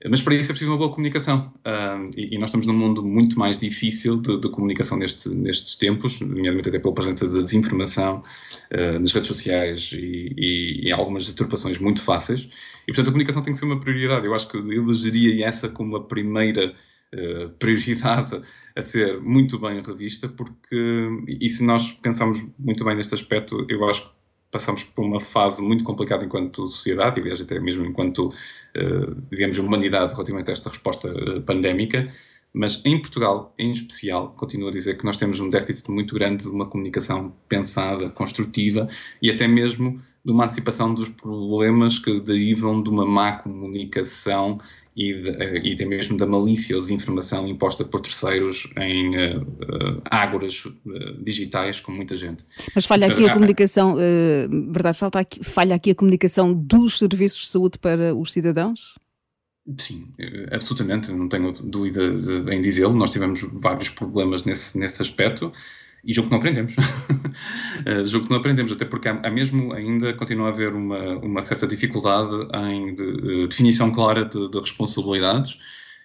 Mas 0.06 0.22
para 0.22 0.36
isso 0.36 0.52
é 0.52 0.54
preciso 0.54 0.70
uma 0.70 0.78
boa 0.78 0.92
comunicação. 0.92 1.52
Uh, 1.66 2.12
e, 2.16 2.36
e, 2.36 2.38
nós 2.38 2.50
estamos 2.50 2.68
num 2.68 2.74
mundo 2.74 3.04
muito 3.04 3.38
mais 3.38 3.58
difícil 3.58 4.22
de, 4.22 4.40
de 4.40 4.50
comunicação 4.50 4.96
neste, 4.96 5.30
nestes 5.30 5.76
tempos, 5.76 6.22
nomeadamente 6.22 6.70
até 6.70 6.78
pela 6.78 6.94
presença 6.94 7.28
da 7.28 7.42
desinformação 7.42 8.24
uh, 8.72 9.00
nas 9.00 9.12
redes 9.12 9.28
sociais 9.28 9.94
e, 9.94 10.34
e, 10.38 10.88
e, 10.88 10.92
algumas 10.92 11.28
deturpações 11.28 11.80
muito 11.80 12.00
fáceis. 12.00 12.48
E, 12.84 12.88
portanto, 12.88 13.08
a 13.08 13.12
comunicação 13.12 13.42
tem 13.42 13.54
que 13.54 13.60
ser 13.60 13.66
uma 13.66 13.80
prioridade. 13.80 14.26
Eu 14.26 14.36
acho 14.36 14.48
que 14.48 14.58
eu 14.58 14.72
elegeria 14.72 15.44
essa 15.44 15.68
como 15.68 15.96
a 15.96 16.04
primeira 16.04 16.76
eh, 17.14 17.50
prioridade 17.58 18.42
a 18.76 18.82
ser 18.82 19.20
muito 19.22 19.58
bem 19.60 19.82
revista, 19.82 20.28
porque, 20.28 21.08
e 21.28 21.50
se 21.50 21.64
nós 21.64 21.94
pensarmos 21.94 22.46
muito 22.60 22.84
bem 22.84 22.96
neste 22.96 23.16
aspecto, 23.16 23.66
eu 23.70 23.88
acho 23.88 24.10
que 24.10 24.18
passamos 24.52 24.84
por 24.84 25.06
uma 25.06 25.20
fase 25.20 25.62
muito 25.62 25.84
complicada 25.84 26.26
enquanto 26.26 26.68
sociedade, 26.68 27.20
e 27.20 27.22
aliás 27.22 27.42
até 27.42 27.60
mesmo 27.60 27.86
enquanto, 27.86 28.28
uh, 28.28 29.22
digamos, 29.32 29.58
humanidade 29.58 30.14
relativamente 30.14 30.50
a 30.50 30.54
esta 30.54 30.70
resposta 30.70 31.10
uh, 31.10 31.42
pandémica, 31.44 32.08
mas 32.54 32.84
em 32.86 33.00
Portugal, 33.00 33.54
em 33.58 33.72
especial, 33.72 34.34
continuo 34.36 34.70
a 34.70 34.72
dizer 34.72 34.98
que 34.98 35.06
nós 35.06 35.18
temos 35.18 35.40
um 35.40 35.50
déficit 35.50 35.92
muito 35.92 36.16
grande 36.16 36.44
de 36.44 36.50
uma 36.50 36.66
comunicação 36.66 37.34
pensada, 37.48 38.10
construtiva 38.10 38.88
e 39.22 39.30
até 39.30 39.48
mesmo 39.48 40.00
de 40.26 40.32
uma 40.34 40.46
antecipação 40.46 40.94
dos 40.94 41.08
problemas 41.08 42.00
que 42.00 42.20
derivam 42.20 42.82
de 42.82 42.90
uma 42.90 43.06
má 43.06 43.34
comunicação 43.34 44.58
e, 44.96 45.14
de, 45.14 45.32
e 45.64 45.74
até 45.74 45.86
mesmo 45.86 46.18
da 46.18 46.26
malícia 46.26 46.76
ou 46.76 46.82
desinformação 46.82 47.48
imposta 47.48 47.86
por 47.86 48.02
terceiros 48.02 48.74
em 48.78 49.16
uh, 49.16 49.42
uh, 49.42 50.02
ágoras 50.10 50.66
uh, 50.66 51.24
digitais 51.24 51.80
com 51.80 51.92
muita 51.92 52.16
gente. 52.16 52.44
Mas 52.74 52.86
falha 52.86 53.08
aqui 53.08 53.30
a 53.30 53.34
comunicação, 53.34 53.94
uh, 53.94 54.72
verdade, 54.72 54.98
falta 54.98 55.20
aqui, 55.20 55.44
falha 55.44 55.76
aqui 55.76 55.92
a 55.92 55.96
comunicação 55.96 56.54
dos 56.54 56.98
serviços 56.98 57.42
de 57.42 57.48
saúde 57.48 57.78
para 57.78 58.16
os 58.16 58.34
cidadãos? 58.34 58.96
Sim, 59.78 60.14
absolutamente, 60.52 61.12
não 61.12 61.28
tenho 61.28 61.52
dúvida 61.52 62.02
em 62.54 62.62
dizê-lo. 62.62 62.94
Nós 62.94 63.12
tivemos 63.12 63.42
vários 63.54 63.90
problemas 63.90 64.46
nesse, 64.46 64.78
nesse 64.78 65.02
aspecto 65.02 65.52
e 66.04 66.14
julgo 66.14 66.30
que 66.30 66.32
não 66.32 66.40
aprendemos. 66.40 66.76
uh, 66.78 68.06
julgo 68.08 68.28
que 68.28 68.32
não 68.32 68.40
aprendemos, 68.40 68.72
até 68.72 68.86
porque 68.86 69.10
há, 69.10 69.20
há, 69.24 69.30
mesmo 69.30 69.74
ainda 69.74 70.14
continua 70.14 70.48
a 70.48 70.50
haver 70.50 70.74
uma, 70.74 71.18
uma 71.18 71.42
certa 71.42 71.68
dificuldade 71.68 72.34
em 72.72 72.96
de, 72.96 73.04
uh, 73.04 73.48
definição 73.48 73.92
clara 73.92 74.24
de, 74.24 74.50
de, 74.50 74.58
responsabilidades 74.58 75.60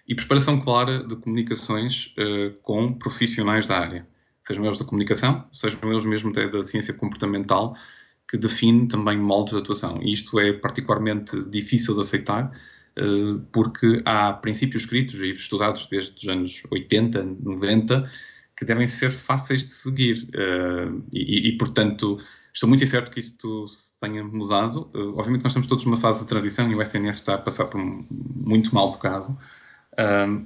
e 0.07 0.13
preparação 0.13 0.59
clara 0.59 1.03
de 1.03 1.15
comunicações 1.15 2.13
uh, 2.17 2.53
com 2.61 2.93
profissionais 2.93 3.67
da 3.67 3.79
área, 3.79 4.05
sejam 4.41 4.65
eles 4.65 4.77
da 4.77 4.85
comunicação, 4.85 5.45
sejam 5.53 5.79
eles 5.89 6.03
mesmo 6.03 6.33
da, 6.33 6.47
da 6.47 6.63
ciência 6.63 6.93
comportamental, 6.93 7.73
que 8.29 8.37
define 8.37 8.87
também 8.87 9.17
moldes 9.17 9.53
de 9.53 9.59
atuação. 9.59 10.01
E 10.01 10.11
isto 10.11 10.37
é 10.39 10.51
particularmente 10.51 11.41
difícil 11.45 11.93
de 11.93 12.01
aceitar, 12.01 12.51
porque 13.51 13.97
há 14.05 14.33
princípios 14.33 14.83
escritos 14.83 15.21
e 15.21 15.33
estudados 15.33 15.87
desde 15.87 16.15
os 16.15 16.27
anos 16.27 16.63
80, 16.71 17.23
90, 17.41 18.03
que 18.55 18.65
devem 18.65 18.87
ser 18.87 19.11
fáceis 19.11 19.65
de 19.65 19.71
seguir. 19.71 20.29
Uh, 20.35 21.03
e, 21.13 21.49
e, 21.49 21.57
portanto, 21.57 22.17
estou 22.53 22.69
muito 22.69 22.83
incerto 22.83 23.11
que 23.11 23.19
isto 23.19 23.65
tenha 23.99 24.23
mudado. 24.23 24.89
Uh, 24.93 25.17
obviamente, 25.17 25.43
nós 25.43 25.51
estamos 25.51 25.67
todos 25.67 25.85
numa 25.85 25.97
fase 25.97 26.21
de 26.21 26.27
transição 26.27 26.69
e 26.71 26.75
o 26.75 26.81
SNS 26.81 27.17
está 27.17 27.35
a 27.35 27.37
passar 27.37 27.65
por 27.65 27.79
um 27.79 28.05
muito 28.09 28.73
mal 28.73 28.91
bocado. 28.91 29.37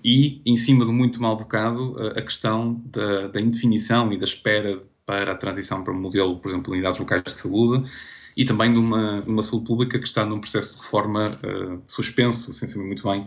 E, 0.04 0.42
em 0.46 0.58
cima 0.58 0.84
do 0.84 0.92
muito 0.92 1.22
mal 1.22 1.38
bocado, 1.38 1.96
a 2.18 2.22
questão 2.22 2.82
da, 2.86 3.28
da, 3.30 3.40
indefinição 3.40 4.12
e 4.12 4.18
da 4.18 4.26
espera 4.26 4.78
para 5.08 5.32
a 5.32 5.36
transição 5.36 5.84
para 5.84 5.94
um 5.94 6.00
modelo, 6.00 6.38
por 6.38 6.50
exemplo, 6.50 6.66
de 6.66 6.72
unidades 6.72 7.00
locais 7.00 7.24
de 7.24 7.32
saúde 7.32 7.90
e 8.36 8.44
também 8.44 8.74
de 8.74 8.78
uma, 8.78 9.22
uma 9.22 9.42
saúde 9.42 9.66
pública 9.66 9.98
que 9.98 10.06
está 10.06 10.26
num 10.26 10.40
processo 10.40 10.76
de 10.76 10.84
reforma 10.84 11.40
uh, 11.42 11.82
suspenso, 11.88 12.54
sem 12.54 12.68
saber 12.68 12.86
muito 12.86 13.10
bem 13.10 13.26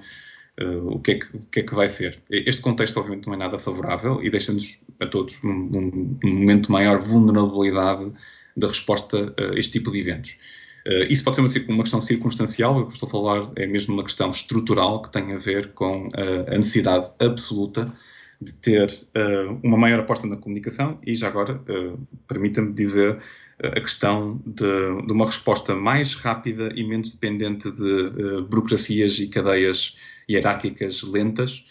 Uh, 0.61 0.97
o, 0.97 0.99
que 0.99 1.13
é 1.13 1.15
que, 1.15 1.37
o 1.37 1.41
que 1.51 1.61
é 1.61 1.63
que 1.63 1.75
vai 1.75 1.89
ser. 1.89 2.21
Este 2.29 2.61
contexto, 2.61 2.99
obviamente, 2.99 3.27
não 3.27 3.33
é 3.33 3.37
nada 3.37 3.59
favorável 3.59 4.23
e 4.23 4.29
deixa-nos 4.29 4.83
a 4.99 5.07
todos 5.07 5.41
num, 5.43 5.55
num, 5.55 6.19
momento 6.23 6.67
de 6.67 6.73
maior 6.73 6.99
vulnerabilidade 6.99 8.13
da 8.55 8.67
resposta 8.67 9.33
a 9.39 9.59
este 9.59 9.79
tipo 9.79 9.91
de 9.91 10.01
eventos. 10.01 10.37
isso 11.09 11.25
pode 11.25 11.37
ser 11.37 11.41
uma, 11.63 11.75
uma 11.77 11.83
questão 11.83 12.03
circunstancial, 12.03 12.85
que 12.85 12.93
estou 12.93 13.09
a 13.09 13.11
falar 13.11 13.53
é 13.57 13.67
mesmo 13.67 13.95
uma 13.95 14.03
questão 14.03 14.29
estrutural 14.29 15.01
que 15.01 15.11
tem 15.11 15.33
a 15.33 15.39
ver 15.39 15.69
com 15.69 16.11
a 16.47 16.57
necessidade 16.57 17.11
absoluta 17.21 17.91
de 18.41 18.55
ter 18.55 18.89
uh, 18.89 19.61
uma 19.63 19.77
maior 19.77 20.01
aposta 20.01 20.27
na 20.27 20.37
comunicação 20.37 20.99
e 21.07 21.15
já 21.15 21.29
agora 21.29 21.61
uh, 21.69 21.99
permita-me 22.27 22.73
dizer 22.73 23.17
uh, 23.17 23.67
a 23.67 23.81
questão 23.81 24.41
de, 24.47 25.07
de, 25.07 25.13
uma 25.13 25.27
resposta 25.27 25.77
mais 25.77 26.15
rápida 26.15 26.73
e 26.75 26.83
menos 26.83 27.13
dependente 27.13 27.71
de 27.71 28.43
burocracias 28.49 29.19
e 29.19 29.29
cadeias 29.29 29.97
hierárquicas 30.29 31.03
lentas 31.03 31.65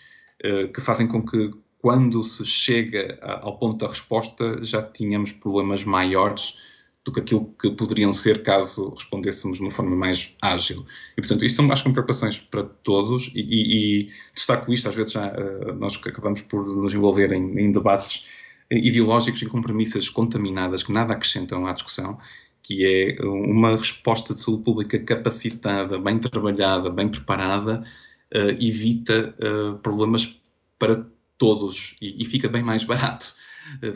que 0.74 0.80
fazem 0.80 1.06
com 1.06 1.22
que 1.22 1.52
quando 1.78 2.24
se 2.24 2.46
chega 2.46 3.20
ao 3.22 3.58
ponto 3.58 3.84
da 3.84 3.92
resposta 3.92 4.64
já 4.64 4.82
tínhamos 4.82 5.34
problemas 5.34 5.84
maiores 5.84 6.69
do 7.06 7.12
que 7.12 7.20
aquilo 7.22 7.54
que 7.60 7.72
poderiam 7.72 8.14
ser 8.14 8.44
caso 8.44 8.90
respondêssemos 8.90 9.58
de 9.58 9.64
uma 9.64 9.72
forma 9.72 9.96
mais 9.96 10.36
ágil. 10.42 10.86
E, 11.14 11.22
portanto, 11.22 11.46
isto 11.46 11.58
são, 11.58 11.72
acho 11.72 11.84
que, 11.84 11.92
preocupações 11.92 12.40
para 12.40 12.64
todos 12.64 13.32
e, 13.34 13.40
e, 13.40 14.02
e 14.04 14.10
destaco 14.34 14.72
isto, 14.74 14.90
às 14.90 14.96
vezes 14.96 15.14
já, 15.14 15.32
uh, 15.32 15.74
nós 15.76 16.00
acabamos 16.06 16.42
por 16.42 16.66
nos 16.76 16.94
envolver 16.94 17.32
em, 17.32 17.60
em 17.60 17.72
debates 17.72 18.28
ideológicos 18.72 19.42
e 19.42 19.48
com 19.48 19.62
premissas 19.62 20.10
contaminadas 20.10 20.84
que 20.84 20.92
nada 20.92 21.14
acrescentam 21.14 21.66
à 21.66 21.74
discussão, 21.74 22.20
que 22.62 22.86
é 22.86 23.26
uma 23.26 23.72
resposta 23.72 24.34
de 24.34 24.42
saúde 24.42 24.64
pública 24.64 25.00
capacitada, 25.00 25.98
bem 25.98 26.20
trabalhada, 26.20 26.90
bem 26.90 27.10
preparada, 27.10 27.82
uh, 28.36 28.64
evita 28.64 29.34
uh, 29.40 29.78
problemas 29.80 30.40
para 30.78 31.06
todos 31.38 31.96
e, 32.02 32.22
e, 32.22 32.26
fica 32.26 32.50
bem 32.50 32.62
mais 32.62 32.84
barato 32.84 33.34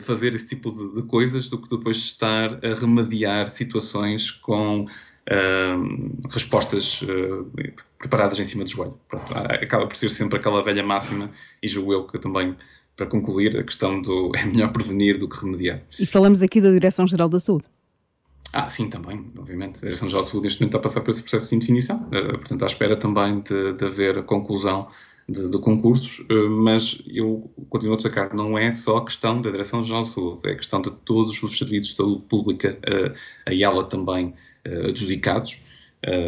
fazer 0.00 0.34
esse 0.34 0.48
tipo 0.48 0.70
de, 0.72 0.94
de, 0.94 1.02
coisas 1.02 1.48
do 1.48 1.58
que 1.58 1.68
depois 1.68 1.96
estar 1.98 2.64
a 2.64 2.74
remediar 2.74 3.48
situações 3.48 4.30
com 4.30 4.82
uh, 4.84 6.28
respostas 6.30 7.02
uh, 7.02 7.50
preparadas 7.98 8.38
em 8.38 8.44
cima 8.44 8.64
do 8.64 8.70
joelho. 8.70 8.98
Pronto, 9.08 9.32
acaba 9.34 9.86
por 9.86 9.96
ser 9.96 10.10
sempre 10.10 10.38
aquela 10.38 10.62
velha 10.62 10.82
máxima, 10.82 11.30
e 11.62 11.68
julgo 11.68 11.92
eu 11.92 12.04
que 12.04 12.18
também, 12.18 12.56
para 12.96 13.06
concluir, 13.06 13.56
a 13.58 13.62
questão 13.62 14.00
do 14.00 14.32
é 14.36 14.44
melhor 14.44 14.72
prevenir 14.72 15.18
do 15.18 15.28
que 15.28 15.40
remediar. 15.40 15.82
E 15.98 16.06
falamos 16.06 16.42
aqui 16.42 16.60
da 16.60 16.70
Direção-Geral 16.70 17.28
da 17.28 17.40
Saúde. 17.40 17.64
Ah, 18.52 18.68
sim, 18.70 18.88
também, 18.88 19.26
obviamente. 19.36 19.78
A 19.78 19.86
Direção-Geral 19.86 20.22
da 20.22 20.28
Saúde 20.28 20.44
neste 20.44 20.60
momento 20.60 20.76
está 20.76 20.78
a 20.78 20.82
passar 20.82 21.00
por 21.00 21.10
esse 21.10 21.22
processo 21.22 21.50
de 21.50 21.56
indefinição, 21.56 22.08
uh, 22.08 22.38
portanto, 22.38 22.62
à 22.62 22.66
espera 22.66 22.96
também 22.96 23.40
de, 23.40 23.72
de 23.72 23.84
haver 23.84 24.18
a 24.18 24.22
conclusão 24.22 24.88
de, 25.28 25.48
de, 25.48 25.58
concursos, 25.58 26.24
eh, 26.28 26.48
mas 26.48 27.02
eu 27.06 27.50
continuo 27.68 27.94
a 27.94 27.96
destacar, 27.96 28.34
não 28.34 28.58
é 28.58 28.70
só 28.72 29.00
questão 29.00 29.40
da 29.40 29.50
Direção-Geral 29.50 30.02
de 30.02 30.08
Saúde, 30.08 30.40
é 30.44 30.54
questão 30.54 30.82
de 30.82 30.90
todos 30.90 31.42
os 31.42 31.58
serviços 31.58 31.92
de 31.92 31.96
saúde 31.96 32.22
pública, 32.28 32.78
eh, 32.82 33.14
a 33.46 33.54
ela 33.54 33.84
também 33.84 34.34
eh, 34.64 34.88
adjudicados, 34.88 35.62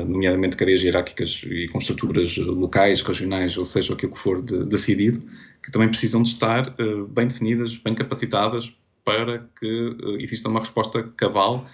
nomeadamente 0.08 0.56
cadeias 0.56 0.82
hierárquicas 0.82 1.44
e 1.46 1.68
com 1.68 1.76
estruturas 1.76 2.38
locais, 2.38 3.02
regionais, 3.02 3.58
ou 3.58 3.64
seja, 3.66 3.92
o 3.92 3.96
que 3.96 4.08
for 4.16 4.40
de, 4.40 4.64
decidido, 4.64 5.20
que 5.62 5.70
também 5.70 5.86
precisam 5.86 6.22
de 6.22 6.30
estar 6.30 6.74
bem 7.10 7.26
definidas, 7.26 7.76
bem 7.76 7.94
capacitadas 7.94 8.74
para 9.04 9.46
que 9.60 9.96
exista 10.18 10.48
uma 10.48 10.60
resposta 10.60 11.02
cabal 11.14 11.66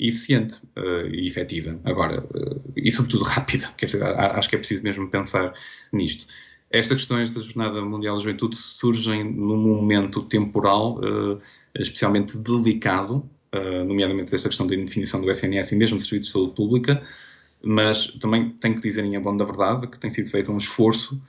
eficiente 0.00 0.56
uh, 0.76 1.06
e 1.12 1.26
efetiva. 1.26 1.78
Agora, 1.84 2.24
uh, 2.24 2.72
e 2.74 2.90
sobretudo 2.90 3.24
rápida, 3.24 3.68
quer 3.76 3.86
dizer, 3.86 4.02
acho 4.02 4.48
que 4.48 4.56
é 4.56 4.58
preciso 4.58 4.82
mesmo 4.82 5.08
pensar 5.10 5.52
nisto. 5.92 6.26
Estas 6.70 6.98
questões 6.98 7.32
da 7.32 7.40
Jornada 7.40 7.82
Mundial 7.84 8.14
da 8.14 8.22
Juventude 8.22 8.54
surgem 8.54 9.24
num 9.24 9.56
momento 9.56 10.22
temporal 10.22 10.98
uh, 10.98 11.40
especialmente 11.76 12.38
delicado, 12.38 13.28
uh, 13.52 13.84
nomeadamente 13.84 14.30
desta 14.30 14.48
questão 14.48 14.68
da 14.68 14.76
indefinição 14.76 15.20
do 15.20 15.28
SNS 15.28 15.72
e 15.72 15.76
mesmo 15.76 15.98
do 15.98 16.04
Serviço 16.04 16.28
de 16.28 16.32
Saúde 16.32 16.54
Pública, 16.54 17.02
mas 17.60 18.06
também 18.06 18.50
tenho 18.50 18.76
que 18.76 18.82
dizer 18.82 19.04
em 19.04 19.20
bom 19.20 19.36
da 19.36 19.44
verdade 19.44 19.88
que 19.88 19.98
tem 19.98 20.08
sido 20.08 20.30
feito 20.30 20.52
um 20.52 20.56
esforço 20.56 21.20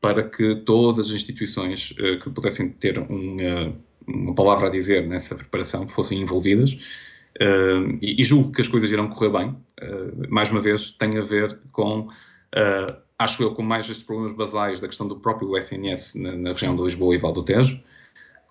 para 0.00 0.28
que 0.28 0.56
todas 0.56 1.06
as 1.06 1.12
instituições 1.12 1.92
uh, 1.92 2.18
que 2.18 2.28
pudessem 2.30 2.68
ter 2.68 2.98
um, 2.98 3.76
uma 4.04 4.34
palavra 4.34 4.66
a 4.66 4.70
dizer 4.70 5.06
nessa 5.06 5.36
preparação 5.36 5.86
fossem 5.86 6.20
envolvidas. 6.20 6.76
E, 8.02 8.20
e, 8.20 8.24
julgo 8.24 8.50
que 8.50 8.60
as 8.60 8.66
coisas 8.66 8.90
irão 8.90 9.06
correr 9.06 9.30
bem. 9.30 9.56
mais 10.28 10.50
uma 10.50 10.60
vez, 10.60 10.90
tem 10.90 11.16
a 11.18 11.20
ver 11.20 11.56
com 11.70 12.08
acho 13.18 13.42
eu, 13.42 13.52
com 13.52 13.62
mais 13.62 13.88
estes 13.88 14.04
problemas 14.04 14.32
basais 14.32 14.80
da 14.80 14.86
questão 14.86 15.08
do 15.08 15.16
próprio 15.16 15.56
SNS 15.56 16.14
na, 16.14 16.36
na 16.36 16.52
região 16.52 16.76
de 16.76 16.82
Lisboa 16.82 17.14
e 17.14 17.18
Val 17.18 17.32
do 17.32 17.42
Tejo, 17.42 17.82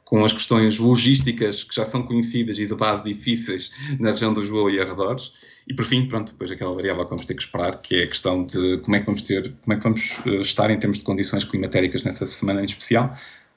com 0.03 0.23
as 0.23 0.31
questões 0.31 0.77
logísticas 0.77 1.63
que 1.63 1.75
já 1.75 1.83
são 1.83 2.01
conhecidas 2.03 2.57
e 2.59 2.65
de 2.65 2.75
base 2.75 3.03
difíceis 3.03 3.71
na 3.99 4.11
região 4.11 4.31
de 4.33 4.39
Lisboa 4.39 4.71
e 4.71 4.79
arredores, 4.79 5.33
e 5.67 5.73
por 5.73 5.83
fim, 5.83 6.07
pronto, 6.07 6.31
depois 6.31 6.49
aquela 6.49 6.73
variável 6.73 7.03
que 7.03 7.09
vamos 7.09 7.25
ter 7.25 7.33
que 7.33 7.41
esperar, 7.41 7.81
que 7.81 7.95
é 7.95 8.03
a 8.03 8.07
questão 8.07 8.45
de 8.45 8.77
como 8.77 8.95
é 8.95 8.99
que 9.01 9.05
vamos 9.05 9.21
ter, 9.21 9.53
como 9.63 9.73
é 9.73 9.75
que 9.75 9.83
vamos 9.83 10.17
eh, 10.25 10.39
estar 10.39 10.69
em 10.71 10.79
termos 10.79 10.99
de 10.99 11.03
condições 11.03 11.43
climatéricas 11.43 12.05
nessa 12.05 12.25
semana 12.25 12.61
em 12.61 12.65
especial, 12.65 13.13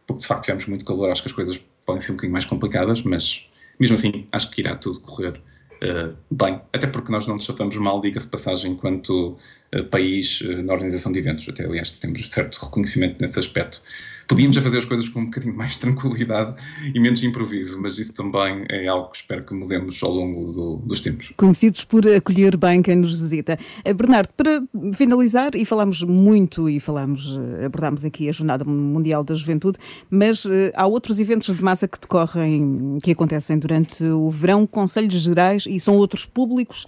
porque 0.07 0.23
de 0.23 0.27
facto 0.27 0.42
tivemos 0.42 0.66
muito 0.66 0.85
calor, 0.85 1.11
acho 1.11 1.23
que 1.23 1.29
as 1.29 1.35
coisas 1.35 1.64
podem 1.87 2.01
ser 2.01 2.12
um 2.12 2.14
bocadinho 2.16 2.33
mais 2.33 2.46
complicadas, 2.46 3.03
mas 3.03 3.49
mesmo 3.79 3.94
assim 3.94 4.27
acho 4.33 4.51
que 4.51 4.61
irá 4.61 4.75
tudo 4.75 4.99
correr 5.01 5.40
uh, 5.83 6.16
bem, 6.31 6.61
até 6.73 6.87
porque 6.87 7.12
nós 7.12 7.27
não 7.27 7.35
nos 7.37 7.47
tratamos 7.47 7.77
mal, 7.77 8.01
diga-se 8.01 8.27
passagem, 8.27 8.73
enquanto 8.73 9.37
uh, 9.75 9.85
país 9.85 10.40
uh, 10.40 10.62
na 10.62 10.73
organização 10.73 11.12
de 11.12 11.19
eventos. 11.19 11.49
Até, 11.49 11.64
aliás, 11.64 11.93
temos 11.99 12.27
certo 12.29 12.59
reconhecimento 12.64 13.21
nesse 13.21 13.38
aspecto 13.38 13.83
podíamos 14.31 14.57
fazer 14.59 14.79
as 14.79 14.85
coisas 14.85 15.09
com 15.09 15.21
um 15.21 15.25
bocadinho 15.25 15.57
mais 15.57 15.77
tranquilidade 15.77 16.55
e 16.95 17.01
menos 17.01 17.23
improviso, 17.25 17.81
mas 17.83 17.99
isso 17.99 18.14
também 18.14 18.64
é 18.71 18.87
algo 18.87 19.11
que 19.11 19.16
espero 19.16 19.45
que 19.45 19.53
mudemos 19.53 20.01
ao 20.03 20.12
longo 20.12 20.53
do, 20.53 20.77
dos 20.77 21.01
tempos. 21.01 21.33
Conhecidos 21.37 21.85
por 21.85 22.07
acolher 22.07 22.57
bem 22.57 22.81
quem 22.81 22.95
nos 22.95 23.21
visita. 23.21 23.59
Eh, 23.85 23.93
Bernardo, 23.93 24.29
para 24.37 24.62
finalizar, 24.95 25.57
e 25.57 25.64
falamos 25.64 26.05
muito 26.05 26.71
e 26.71 26.79
falamos, 26.79 27.40
eh, 27.59 27.66
abordámos 27.66 28.05
aqui 28.05 28.29
a 28.29 28.33
Jornada 28.33 28.64
Mundial 28.64 29.25
da 29.25 29.35
Juventude, 29.35 29.79
mas 30.09 30.45
uh, 30.45 30.51
há 30.77 30.87
outros 30.87 31.19
eventos 31.19 31.57
de 31.57 31.62
massa 31.62 31.88
que 31.88 31.99
decorrem, 31.99 32.99
que 33.03 33.11
acontecem 33.11 33.59
durante 33.59 34.05
o 34.05 34.31
verão, 34.31 34.64
conselhos 34.64 35.21
gerais, 35.23 35.64
e 35.66 35.81
são 35.81 35.97
outros 35.97 36.25
públicos, 36.25 36.87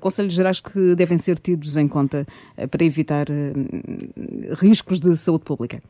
conselhos 0.00 0.34
gerais 0.34 0.60
que 0.60 0.94
devem 0.94 1.16
ser 1.16 1.38
tidos 1.38 1.76
em 1.76 1.88
conta 1.88 2.26
para 2.70 2.84
evitar 2.84 3.26
riscos 4.60 5.00
de 5.00 5.16
saúde 5.16 5.44
pública. 5.44 5.80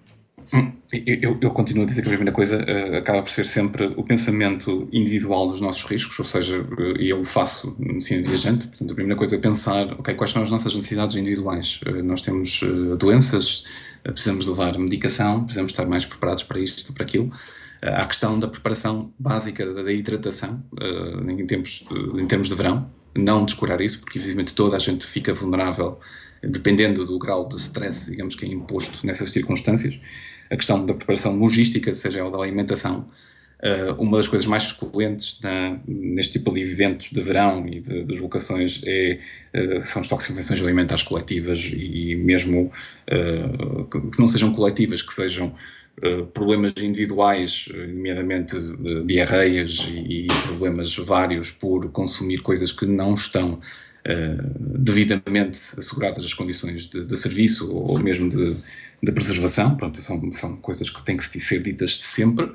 Hum, 0.53 0.73
eu, 0.93 1.39
eu, 1.41 1.51
continuo 1.53 1.85
a 1.85 1.87
dizer 1.87 2.03
que 2.03 2.09
a 2.09 2.11
primeira 2.11 2.33
coisa 2.33 2.59
uh, 2.59 2.97
acaba 2.97 3.23
por 3.23 3.31
ser 3.31 3.47
sempre 3.47 3.87
o 3.97 4.03
pensamento 4.03 4.89
individual 4.93 5.49
dos 5.49 5.61
nossos 5.61 5.85
riscos, 5.85 6.19
ou 6.19 6.25
seja, 6.25 6.61
uh, 6.61 7.01
eu 7.01 7.21
o 7.21 7.25
faço 7.25 7.75
medicina 7.79 8.23
viajante, 8.23 8.67
portanto 8.67 8.91
a 8.91 8.95
primeira 8.95 9.17
coisa 9.17 9.37
é 9.37 9.39
pensar, 9.39 9.93
ok, 9.93 10.15
quais 10.15 10.33
são 10.33 10.43
as 10.43 10.51
nossas 10.51 10.75
necessidades 10.75 11.17
individuais? 11.17 11.81
Uh, 11.87 12.03
nós 12.03 12.21
temos 12.21 12.61
doenças, 12.99 13.65
precisamos 14.03 14.47
levar 14.47 14.77
medicação, 14.79 15.45
precisamos 15.45 15.73
estar 15.73 15.87
mais 15.87 16.05
preparados 16.05 16.45
para 16.45 16.59
isto, 16.59 16.93
para 16.93 17.05
aquilo. 17.05 17.31
há 17.83 18.03
a 18.03 18.07
questão 18.07 18.39
da 18.39 18.49
preparação 18.49 19.13
básica 19.19 19.65
da, 19.73 19.93
hidratação 19.93 20.63
em, 21.27 21.47
tempos, 21.47 21.87
em 22.19 22.27
termos 22.27 22.49
de 22.49 22.55
verão, 22.55 22.91
não 23.17 23.45
descurar 23.45 23.81
isso, 23.81 24.01
porque 24.01 24.19
evidentemente 24.19 24.55
toda 24.55 24.77
a 24.77 24.79
gente 24.79 25.07
fica 25.07 25.33
vulnerável 25.33 25.99
dependendo 26.43 27.07
do 27.07 27.19
grau 27.19 27.49
de 27.49 27.57
stress, 27.57 28.11
digamos 28.11 28.35
que 28.35 28.45
é 28.45 28.49
imposto 28.49 29.07
nessas 29.07 29.31
circunstâncias 29.31 29.99
a 30.51 30.57
questão 30.57 30.85
da 30.85 30.95
preparação 30.95 31.37
logística, 31.37 31.93
seja 31.95 32.21
ela 32.21 32.31
da 32.31 32.39
alimentação, 32.39 33.07
Uh, 33.63 33.95
uma 34.03 34.17
das 34.17 34.27
coisas 34.27 34.45
mais 34.45 34.73
frequentes 34.73 35.39
na, 35.41 35.79
neste 35.87 36.33
tipo 36.33 36.53
de 36.53 36.63
eventos 36.63 37.11
de 37.11 37.21
verão 37.21 37.65
e 37.69 37.79
de 37.79 38.03
deslocações 38.03 38.83
é, 38.85 39.21
uh, 39.55 39.81
são 39.83 40.03
as 40.03 40.09
toxificações 40.09 40.61
alimentares 40.61 41.05
coletivas 41.05 41.73
e 41.73 42.17
mesmo 42.17 42.73
uh, 43.09 43.85
que 43.85 44.19
não 44.19 44.27
sejam 44.27 44.53
coletivas, 44.53 45.01
que 45.01 45.15
sejam 45.15 45.55
problemas 46.33 46.73
individuais, 46.79 47.69
nomeadamente 47.71 48.57
diarreias 49.05 49.91
e, 49.93 50.25
e, 50.25 50.27
problemas 50.47 50.97
vários 50.97 51.51
por 51.51 51.91
consumir 51.91 52.39
coisas 52.39 52.73
que 52.73 52.87
não 52.87 53.13
estão 53.13 53.61
devidamente 54.59 55.59
asseguradas 55.77 56.25
as 56.25 56.33
condições 56.33 56.89
de, 56.89 57.07
de 57.07 57.15
serviço 57.15 57.71
ou 57.71 57.99
mesmo 57.99 58.31
de, 58.31 58.57
de 59.03 59.13
preservação, 59.13 59.77
pronto, 59.77 60.01
são, 60.01 60.31
são 60.31 60.57
coisas 60.57 60.89
que 60.89 61.03
têm 61.03 61.17
que 61.17 61.25
ser 61.25 61.63
ditas 61.63 61.97
sempre. 61.97 62.53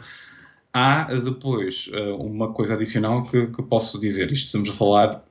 Há 0.73 1.13
depois 1.13 1.89
uma 2.19 2.53
coisa 2.53 2.75
adicional 2.75 3.23
que, 3.23 3.47
que 3.47 3.63
posso 3.63 3.99
dizer, 3.99 4.31
isto 4.31 4.45
estamos 4.45 4.69
a 4.69 4.73
falar 4.73 5.23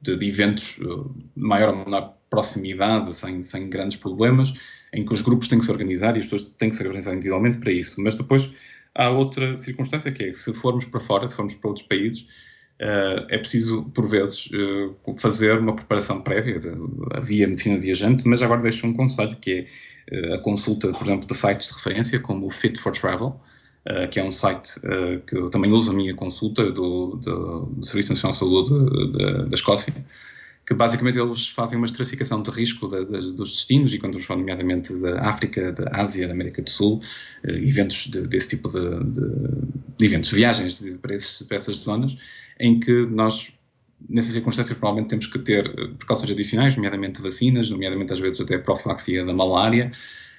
de, 0.00 0.16
de, 0.16 0.28
eventos 0.28 0.76
de 0.76 1.42
maior 1.42 1.74
ou 1.74 1.84
menor 1.84 2.14
proximidade, 2.30 3.14
sem, 3.14 3.42
sem 3.42 3.68
grandes 3.68 3.96
problemas, 3.96 4.52
em 4.92 5.04
que 5.04 5.12
os 5.12 5.22
grupos 5.22 5.48
têm 5.48 5.58
que 5.58 5.64
se 5.64 5.70
organizar 5.70 6.16
e 6.16 6.20
as 6.20 6.26
pessoas 6.26 6.42
têm 6.42 6.70
que 6.70 6.76
se 6.76 6.82
organizar 6.82 7.14
individualmente 7.14 7.58
para 7.58 7.72
isso. 7.72 8.00
Mas 8.00 8.14
depois 8.16 8.50
há 8.94 9.10
outra 9.10 9.58
circunstância 9.58 10.12
que 10.12 10.24
é 10.24 10.34
se 10.34 10.52
formos 10.52 10.84
para 10.84 11.00
fora, 11.00 11.26
se 11.26 11.34
formos 11.34 11.54
para 11.54 11.68
outros 11.68 11.86
países, 11.86 12.26
é 12.78 13.38
preciso, 13.38 13.84
por 13.94 14.08
vezes, 14.08 14.46
uh, 14.46 15.18
fazer 15.18 15.58
uma 15.58 15.74
preparação 15.74 16.20
prévia. 16.20 16.60
Havia 17.12 17.48
medicina 17.48 17.78
viajante, 17.78 18.26
mas 18.26 18.42
agora 18.42 18.62
deixo 18.62 18.86
um 18.86 18.94
conselho 18.94 19.36
que 19.36 19.66
é 20.10 20.30
uh, 20.30 20.34
a 20.34 20.38
consulta, 20.38 20.92
por 20.92 21.04
exemplo, 21.04 21.26
de 21.26 21.34
sites 21.34 21.68
de 21.68 21.74
referência, 21.74 22.20
como 22.20 22.46
o 22.46 22.50
Fit 22.50 22.78
for 22.78 22.92
Travel, 22.92 23.40
que 24.10 24.20
é 24.20 24.24
um 24.24 24.30
site 24.30 24.78
que 25.26 25.34
eu 25.34 25.48
também 25.48 25.72
uso 25.72 25.92
a 25.92 25.94
minha 25.94 26.14
consulta 26.14 26.70
do, 26.70 27.16
do, 27.16 27.60
do 27.60 27.86
Serviço 27.86 28.12
Nacional 28.12 28.32
de 28.32 28.38
Saúde 28.38 29.48
da 29.48 29.54
Escócia, 29.54 29.94
que 30.68 30.74
basicamente 30.74 31.18
eles 31.18 31.48
fazem 31.48 31.78
uma 31.78 31.86
estratificação 31.86 32.42
de 32.42 32.50
risco 32.50 32.88
de, 32.88 33.02
de, 33.06 33.32
dos 33.32 33.52
destinos, 33.52 33.94
e 33.94 33.98
quando 33.98 34.18
estamos 34.18 34.26
falando 34.26 34.40
nomeadamente 34.40 34.92
da 35.00 35.18
África, 35.22 35.72
da 35.72 35.88
Ásia, 35.98 36.26
da 36.26 36.34
América 36.34 36.60
do 36.60 36.68
Sul, 36.68 36.98
uh, 36.98 37.50
eventos 37.50 38.06
de, 38.08 38.28
desse 38.28 38.50
tipo 38.50 38.68
de, 38.68 40.04
eventos, 40.04 40.30
viagens 40.30 40.78
para, 41.00 41.14
esses, 41.14 41.40
para 41.40 41.56
essas 41.56 41.76
zonas, 41.76 42.18
em 42.60 42.78
que 42.78 43.06
nós 43.06 43.54
nessas 44.10 44.32
circunstâncias 44.32 44.78
provavelmente 44.78 45.08
temos 45.08 45.26
que 45.26 45.38
ter 45.38 45.66
eh, 45.66 45.88
precauções 45.98 46.30
adicionais, 46.30 46.76
nomeadamente 46.76 47.20
vacinas, 47.22 47.70
nomeadamente 47.70 48.12
às 48.12 48.20
vezes 48.20 48.40
até 48.40 48.58
profilaxia 48.58 49.24
da 49.24 49.32
malária, 49.32 49.90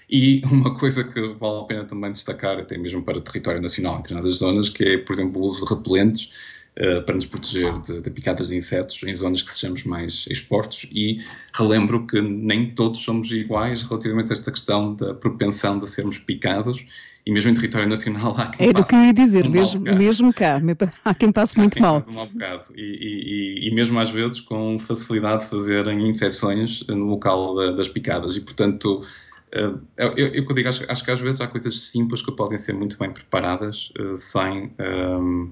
e 0.07 0.41
uma 0.45 0.77
coisa 0.77 1.03
que 1.03 1.19
vale 1.39 1.61
a 1.61 1.63
pena 1.63 1.85
também 1.85 2.11
destacar, 2.11 2.59
até 2.59 2.77
mesmo 2.77 3.01
para 3.01 3.19
território 3.19 3.59
nacional 3.59 3.95
em 3.95 4.01
determinadas 4.03 4.35
zonas, 4.35 4.69
que 4.69 4.83
é, 4.83 4.97
por 4.99 5.11
exemplo, 5.11 5.41
o 5.41 5.45
uso 5.45 5.65
de 5.65 5.73
repelentes 5.73 6.58
uh, 6.79 7.03
para 7.03 7.15
nos 7.15 7.25
proteger 7.25 7.77
de, 7.79 8.01
de, 8.01 8.09
picadas 8.09 8.49
de 8.49 8.57
insetos 8.57 9.01
em 9.03 9.13
zonas 9.13 9.41
que 9.41 9.51
sejamos 9.51 9.83
mais 9.83 10.25
expostos. 10.29 10.87
E 10.91 11.19
relembro 11.53 12.05
que 12.07 12.21
nem 12.21 12.71
todos 12.71 13.01
somos 13.01 13.31
iguais 13.31 13.83
relativamente 13.83 14.31
a 14.31 14.33
esta 14.33 14.51
questão 14.51 14.95
da 14.95 15.13
propensão 15.13 15.77
de 15.77 15.87
sermos 15.87 16.17
picados. 16.17 16.85
E 17.25 17.31
mesmo 17.31 17.51
em 17.51 17.53
território 17.53 17.87
nacional 17.87 18.33
há 18.37 18.47
quem 18.47 18.69
Era 18.69 18.79
o 18.79 18.83
que 18.83 18.95
eu 18.95 19.05
ia 19.05 19.13
dizer, 19.13 19.45
um 19.45 19.51
mesmo, 19.51 19.81
mesmo 19.81 20.33
cá, 20.33 20.59
há 21.05 21.13
quem 21.13 21.31
passe 21.31 21.57
muito 21.57 21.79
mal. 21.79 22.03
Um 22.07 22.25
bocado. 22.25 22.63
E, 22.75 22.81
e, 22.81 23.67
e, 23.67 23.75
mesmo 23.75 23.99
às 23.99 24.09
vezes 24.09 24.39
com 24.39 24.79
facilidade 24.79 25.43
de 25.43 25.49
fazerem 25.49 26.09
infecções 26.09 26.83
no 26.87 27.05
local 27.05 27.55
da, 27.55 27.71
das 27.71 27.87
picadas. 27.87 28.35
E 28.35 28.41
portanto 28.41 29.01
Uh, 29.49 29.81
eu, 29.97 30.11
eu, 30.15 30.27
eu 30.27 30.53
digo, 30.53 30.69
acho, 30.69 30.85
acho, 30.87 31.03
que 31.03 31.09
às 31.09 31.19
vezes 31.19 31.41
há 31.41 31.47
coisas 31.47 31.79
simples 31.89 32.21
que 32.21 32.31
podem 32.31 32.57
ser 32.57 32.73
muito 32.73 32.97
bem 32.99 33.11
preparadas 33.11 33.91
uh, 33.99 34.15
sem, 34.15 34.71
um, 34.79 35.51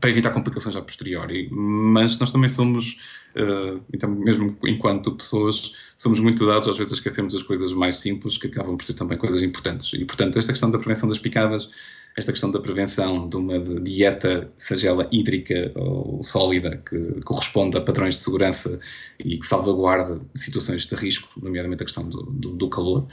para 0.00 0.10
evitar 0.10 0.30
complicações 0.30 0.76
a 0.76 0.82
posteriori, 0.82 1.48
mas 1.50 2.18
nós 2.18 2.30
também 2.32 2.48
somos, 2.48 2.98
uh, 3.36 3.80
então 3.92 4.10
mesmo 4.10 4.56
enquanto 4.64 5.12
pessoas, 5.12 5.94
somos 5.96 6.20
muito 6.20 6.46
dados 6.46 6.68
às 6.68 6.76
vezes 6.76 6.92
a 6.92 6.96
esquecermos 6.96 7.34
as 7.34 7.42
coisas 7.42 7.72
mais 7.72 7.96
simples 7.96 8.36
que 8.36 8.46
acabam 8.46 8.76
por 8.76 8.84
ser 8.84 8.94
também 8.94 9.16
coisas 9.16 9.42
importantes. 9.42 9.92
E 9.92 10.04
portanto, 10.04 10.38
esta 10.38 10.52
questão 10.52 10.70
da 10.70 10.78
prevenção 10.78 11.08
das 11.08 11.18
picadas 11.18 11.68
esta 12.16 12.32
questão 12.32 12.50
da 12.50 12.58
prevenção 12.58 13.28
de 13.28 13.36
uma 13.36 13.58
dieta, 13.80 14.50
seja 14.56 14.88
ela 14.88 15.06
hídrica 15.12 15.70
ou 15.74 16.22
sólida, 16.22 16.82
que 16.88 17.20
corresponde 17.24 17.76
a 17.76 17.80
padrões 17.80 18.14
de 18.14 18.24
segurança 18.24 18.78
e 19.18 19.36
que 19.38 19.46
salvaguarda 19.46 20.18
situações 20.34 20.86
de 20.86 20.94
risco, 20.94 21.38
nomeadamente 21.42 21.82
a 21.82 21.86
questão 21.86 22.08
do, 22.08 22.22
do, 22.22 22.52
do 22.54 22.70
calor. 22.70 23.06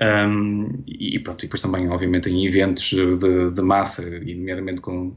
Um, 0.00 0.68
e 0.86 1.18
pronto, 1.18 1.42
e 1.42 1.46
depois 1.46 1.62
também, 1.62 1.88
obviamente, 1.88 2.28
em 2.28 2.46
eventos 2.46 2.90
de, 2.90 3.50
de 3.50 3.62
massa, 3.62 4.06
e 4.22 4.34
nomeadamente 4.34 4.82
com, 4.82 5.16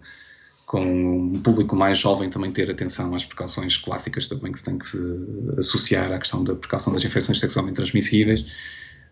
com 0.65 0.81
um 0.81 1.39
público 1.41 1.75
mais 1.75 1.97
jovem, 1.97 2.29
também 2.29 2.51
ter 2.51 2.69
atenção 2.71 3.13
às 3.13 3.23
precauções 3.23 3.77
clássicas 3.77 4.27
também 4.27 4.51
que 4.51 4.57
se 4.57 4.65
tem 4.65 4.77
que 4.77 4.85
se 4.85 4.97
associar 5.57 6.11
à 6.11 6.17
questão 6.17 6.43
da 6.43 6.55
precaução 6.55 6.91
das 6.91 7.03
infecções 7.03 7.39
sexualmente 7.39 7.75
transmissíveis 7.75 8.45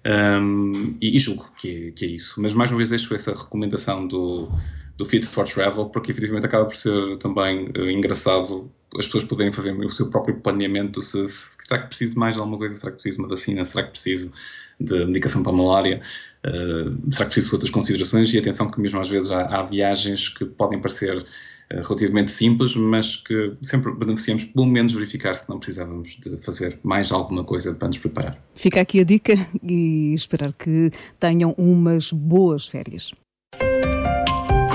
um, 0.06 0.98
e, 1.02 1.16
e, 1.16 1.20
julgo 1.20 1.50
que 1.58 1.88
é, 1.88 1.92
que 1.92 2.06
é, 2.06 2.08
isso. 2.10 2.42
Mas 2.42 2.54
mais 2.54 2.72
uma 2.72 2.78
vez 2.78 2.89
deixo 2.89 3.13
essa 3.16 3.32
recomendação 3.32 4.06
do, 4.06 4.52
do 4.98 5.06
Fit 5.06 5.26
for 5.26 5.48
Travel, 5.48 5.86
porque 5.88 6.12
efetivamente 6.12 6.46
acaba 6.46 6.66
por 6.66 6.76
ser 6.76 7.18
também 7.18 7.70
uh, 7.78 7.90
engraçado 7.90 8.72
as 8.98 9.06
pessoas 9.06 9.24
poderem 9.24 9.52
fazer 9.52 9.74
o 9.74 9.90
seu 9.90 10.08
próprio 10.08 10.36
planeamento. 10.36 11.02
Se, 11.02 11.28
se, 11.28 11.58
será 11.68 11.82
que 11.82 11.88
preciso 11.88 12.14
de 12.14 12.20
mais 12.20 12.36
de 12.36 12.42
alguma 12.42 12.58
coisa? 12.60 12.76
Será 12.76 12.92
que 12.92 12.98
preciso 12.98 13.18
de 13.18 13.24
uma 13.24 13.30
vacina? 13.30 13.66
Será 13.66 13.84
que 13.84 13.92
preciso 13.92 14.32
de 14.80 15.06
medicação 15.06 15.42
para 15.42 15.52
a 15.52 15.56
malária? 15.56 16.02
Uh, 16.46 17.12
será 17.12 17.26
que 17.26 17.34
preciso 17.34 17.50
de 17.50 17.56
outras 17.56 17.72
considerações? 17.72 18.34
E 18.34 18.38
atenção 18.38 18.70
que 18.70 18.80
mesmo 18.80 19.00
às 19.00 19.10
vezes 19.10 19.32
há, 19.32 19.46
há 19.46 19.64
viagens 19.64 20.30
que 20.30 20.46
podem 20.46 20.80
parecer 20.80 21.26
eh, 21.70 21.82
relativamente 21.82 22.32
simples, 22.32 22.76
mas 22.76 23.16
que 23.16 23.54
sempre 23.62 23.92
beneficiamos 23.94 24.44
pelo 24.46 24.68
menos 24.68 24.94
verificar 24.94 25.34
se 25.34 25.50
não 25.50 25.58
precisávamos 25.58 26.18
de 26.18 26.38
fazer 26.38 26.80
mais 26.84 27.12
alguma 27.12 27.44
coisa 27.44 27.74
para 27.74 27.88
nos 27.88 27.98
preparar. 27.98 28.38
Fica 28.54 28.82
aqui 28.82 29.00
a 29.00 29.04
dica 29.04 29.34
e 29.64 30.14
esperar 30.14 30.54
que 30.54 30.92
tenham 31.20 31.56
umas 31.58 32.12
boas 32.12 32.68
férias. 32.68 33.12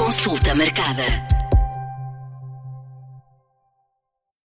Consulta 0.08 0.54
marcada. 0.54 1.37